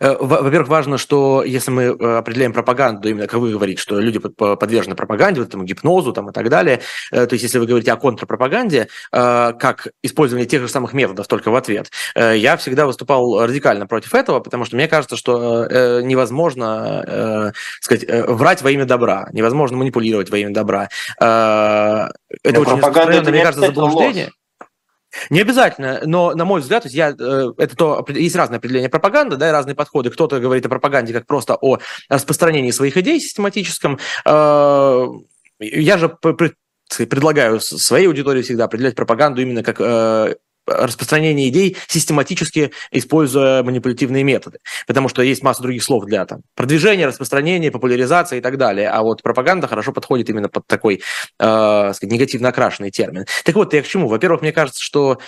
[0.00, 4.18] Э, во-первых, важно, что если мы э, определяем пропаганду, именно как вы говорите, что люди
[4.18, 6.80] подвержены пропаганде, вот этому гипнозу там, и так далее,
[7.12, 11.50] э, то есть если вы говорите о контрпропаганде, как использование тех же самых методов, только
[11.50, 18.04] в ответ, я всегда выступал радикально против этого, потому что мне кажется, что невозможно сказать,
[18.28, 20.88] врать во имя добра, невозможно манипулировать во имя добра.
[21.18, 22.10] Это
[22.44, 24.24] Но очень, пропаганда, мне кажется, заблуждение.
[24.26, 24.39] Ложь.
[25.28, 28.88] Не обязательно, но, на мой взгляд, то есть я, э, это то, есть разное определение
[28.88, 30.10] пропаганды, да, и разные подходы.
[30.10, 33.98] Кто-то говорит о пропаганде как просто о распространении своих идей систематическом.
[34.24, 35.06] Э,
[35.58, 40.36] я же предлагаю своей аудитории всегда определять пропаганду именно как э,
[40.70, 44.58] распространение идей систематически используя манипулятивные методы.
[44.86, 48.88] Потому что есть масса других слов для там, продвижения, распространения, популяризации и так далее.
[48.88, 51.02] А вот пропаганда хорошо подходит именно под такой
[51.38, 53.26] э, сказать, негативно окрашенный термин.
[53.44, 54.08] Так вот, я к чему?
[54.08, 55.18] Во-первых, мне кажется, что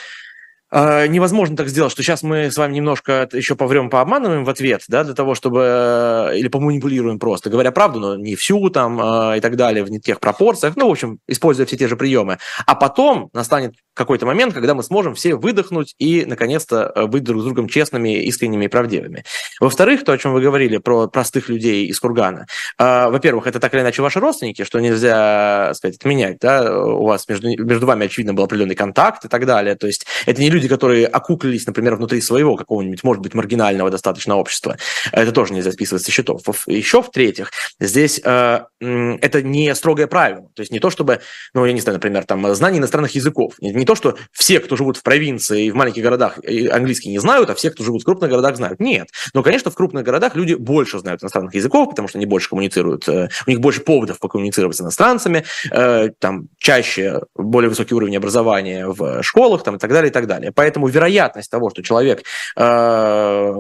[0.75, 4.83] а, невозможно так сделать, что сейчас мы с вами немножко еще поврем, пообманываем в ответ,
[4.89, 6.31] да, для того, чтобы...
[6.33, 9.91] Э, или поманипулируем просто, говоря правду, но не всю там э, и так далее, в
[9.91, 12.39] не тех пропорциях, ну, в общем, используя все те же приемы.
[12.65, 17.43] А потом настанет какой-то момент, когда мы сможем все выдохнуть и, наконец-то, э, быть друг
[17.43, 19.25] с другом честными, искренними и правдивыми.
[19.61, 22.47] Во-вторых, то, о чем вы говорили, про простых людей из Кургана.
[22.79, 27.49] Во-первых, это так или иначе ваши родственники, что нельзя, сказать, отменять, да, у вас между,
[27.49, 29.77] между вами, очевидно, был определенный контакт и так далее.
[29.77, 34.37] То есть это не люди, которые окуклились, например, внутри своего какого-нибудь, может быть, маргинального достаточно
[34.37, 34.77] общества.
[35.13, 36.43] Это тоже нельзя списывать со счетов.
[36.67, 40.49] Еще в-третьих, здесь э, это не строгое правило.
[40.55, 41.21] То есть не то, чтобы,
[41.55, 43.55] ну, я не знаю, например, там, знание иностранных языков.
[43.83, 46.39] Не, то, что все, кто живут в провинции и в маленьких городах,
[46.71, 48.79] английский не знают, а все, кто живут в крупных городах, знают.
[48.79, 49.09] Нет.
[49.35, 53.09] Но, конечно, в крупных городах люди больше знают иностранных языков, потому что они больше коммуницируют,
[53.09, 58.87] э, у них больше поводов покоммуницировать с иностранцами, э, там чаще более высокий уровень образования
[58.87, 60.53] в школах там, и так далее, и так далее.
[60.55, 62.23] Поэтому вероятность того, что человек,
[62.57, 63.53] э,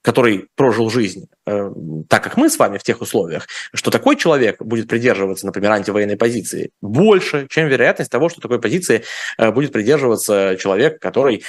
[0.00, 4.88] который прожил жизнь так, как мы с вами в тех условиях, что такой человек будет
[4.88, 9.02] придерживаться, например, антивоенной позиции, больше, чем вероятность того, что такой позиции
[9.38, 11.44] э, будет придерживаться человек, который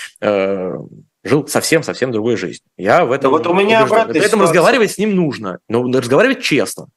[1.23, 2.67] жил совсем-совсем другой жизнью.
[2.77, 4.41] Я в этом вот у меня Поэтому ситуация.
[4.41, 6.87] разговаривать с ним нужно, но разговаривать честно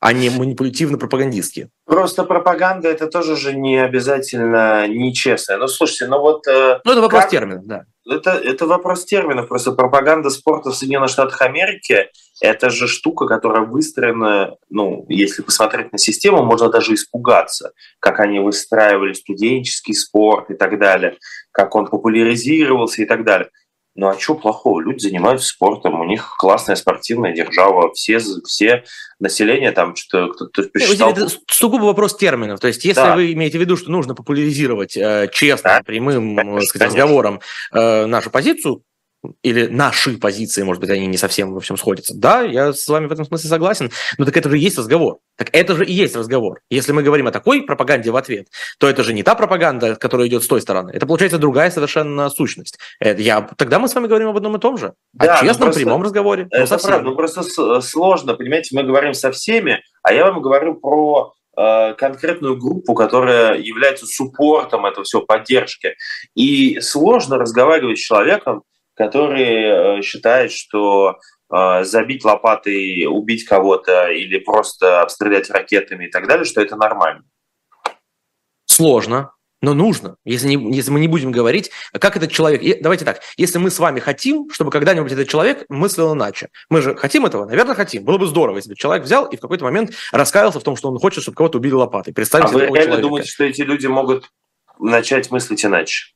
[0.00, 1.68] а не манипулятивно-пропагандистские.
[1.84, 5.58] Просто пропаганда это тоже же не обязательно нечестная.
[5.58, 6.48] Ну, слушайте, ну вот...
[6.48, 7.30] Э, ну, это вопрос как...
[7.30, 7.84] терминов, да.
[8.08, 9.48] Это, это вопрос терминов.
[9.48, 12.08] Просто пропаганда спорта в Соединенных Штатах Америки–
[12.40, 18.40] это же штука, которая выстроена, ну, если посмотреть на систему, можно даже испугаться, как они
[18.40, 21.18] выстраивали студенческий спорт и так далее,
[21.52, 23.50] как он популяризировался и так далее.
[23.96, 24.80] Ну а что плохого?
[24.80, 28.84] Люди занимаются спортом, у них классная спортивная держава, все, все
[29.18, 31.10] население там что-то кто-то посчитал...
[31.10, 32.60] Это сугубо вопрос терминов.
[32.60, 33.16] То есть если да.
[33.16, 35.82] вы имеете в виду, что нужно популяризировать э, честно, да.
[35.82, 37.40] прямым конечно, сказать, разговором
[37.72, 38.82] э, нашу позицию,
[39.42, 42.14] или наши позиции, может быть, они не совсем во всем сходятся.
[42.16, 45.18] Да, я с вами в этом смысле согласен, но так это же и есть разговор.
[45.36, 46.60] Так это же и есть разговор.
[46.70, 48.48] Если мы говорим о такой пропаганде в ответ,
[48.78, 50.90] то это же не та пропаганда, которая идет с той стороны.
[50.90, 52.78] Это получается другая совершенно сущность.
[52.98, 54.94] Это я, тогда мы с вами говорим об одном и том же.
[55.12, 56.48] Да, о честном, просто, прямом разговоре.
[56.50, 60.74] Это ну, правда, ну просто сложно, понимаете, мы говорим со всеми, а я вам говорю
[60.74, 65.94] про э, конкретную группу, которая является суппортом этого всего, поддержки.
[66.34, 68.62] И сложно разговаривать с человеком,
[69.00, 71.16] который э, считает, что
[71.50, 77.22] э, забить лопатой, убить кого-то или просто обстрелять ракетами и так далее, что это нормально.
[78.66, 79.32] Сложно,
[79.62, 80.16] но нужно.
[80.26, 82.82] Если, не, если мы не будем говорить, как этот человек...
[82.82, 86.50] Давайте так, если мы с вами хотим, чтобы когда-нибудь этот человек мыслил иначе.
[86.68, 87.46] Мы же хотим этого?
[87.46, 88.04] Наверное, хотим.
[88.04, 90.90] Было бы здорово, если бы человек взял и в какой-то момент раскаялся в том, что
[90.90, 92.12] он хочет, чтобы кого-то убили лопатой.
[92.12, 93.00] Представьте а вы реально человека.
[93.00, 94.30] думаете, что эти люди могут
[94.78, 96.12] начать мыслить иначе?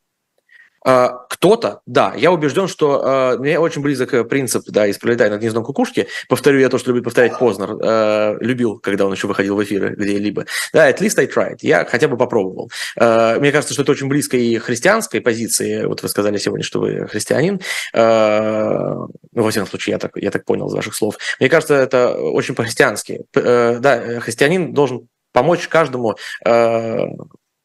[0.85, 5.41] А, кто-то, да, я убежден, что э, мне очень близок принцип, да, из «Пролетай над
[5.41, 6.09] гнездом кукушки».
[6.28, 7.76] Повторю я то, что любит повторять Познер.
[7.82, 10.45] Э, любил, когда он еще выходил в эфиры где-либо.
[10.74, 11.59] Да, at least I tried.
[11.62, 12.70] Я хотя бы попробовал.
[12.97, 15.87] Э, мне кажется, что это очень близко и христианской позиции.
[15.87, 17.61] Вот вы сказали сегодня, что вы христианин.
[17.95, 18.95] Э,
[19.32, 21.16] ну, во всяком случае, я так, я так понял из ваших слов.
[21.41, 23.24] Мне кажется, это очень по-христиански.
[23.35, 26.16] Э, да, христианин должен помочь каждому
[26.47, 27.07] э,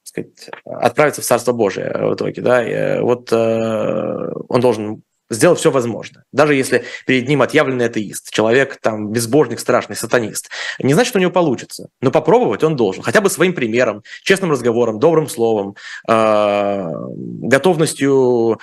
[0.09, 2.41] сказать, отправиться в Царство Божие в итоге.
[2.41, 2.67] Да?
[2.67, 6.25] И э, вот э, он должен сделать все возможное.
[6.31, 10.49] Даже если перед ним отъявленный атеист, человек, там, безбожник, страшный, сатанист.
[10.79, 11.89] Не значит, что у него получится.
[12.01, 13.03] Но попробовать он должен.
[13.03, 15.75] Хотя бы своим примером, честным разговором, добрым словом,
[16.07, 18.59] э, готовностью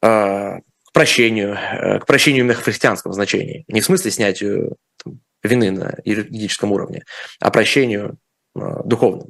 [0.00, 1.58] э, к прощению,
[2.00, 3.64] к прощению именно в христианском значении.
[3.66, 7.02] Не в смысле снятию там, вины на юридическом уровне,
[7.40, 8.18] а прощению
[8.62, 9.28] э, духовному.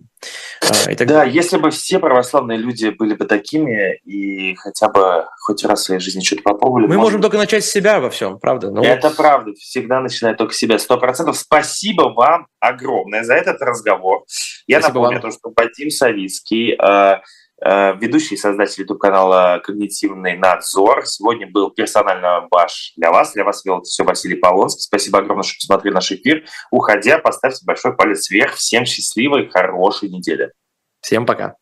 [0.62, 1.06] А, и так...
[1.06, 5.84] Да, если бы все православные люди были бы такими и хотя бы хоть раз в
[5.84, 6.86] своей жизни что-то попробовали.
[6.86, 8.70] Мы можем только начать с себя во всем, правда?
[8.70, 8.82] Ну...
[8.82, 11.38] Это правда, всегда начинать только с себя, сто процентов.
[11.38, 14.24] Спасибо вам огромное за этот разговор.
[14.66, 15.32] Я Спасибо напомню, вам.
[15.32, 17.20] что Вадим Савицкий, Э,
[17.60, 21.06] ведущий и создатель YouTube-канала «Когнитивный надзор».
[21.06, 23.32] Сегодня был персонально ваш для вас.
[23.32, 24.82] Для вас вел все Василий Полонский.
[24.82, 26.44] Спасибо огромное, что посмотрели наш эфир.
[26.70, 28.54] Уходя, поставьте большой палец вверх.
[28.54, 30.52] Всем счастливой, хорошей недели.
[31.00, 31.56] Всем пока.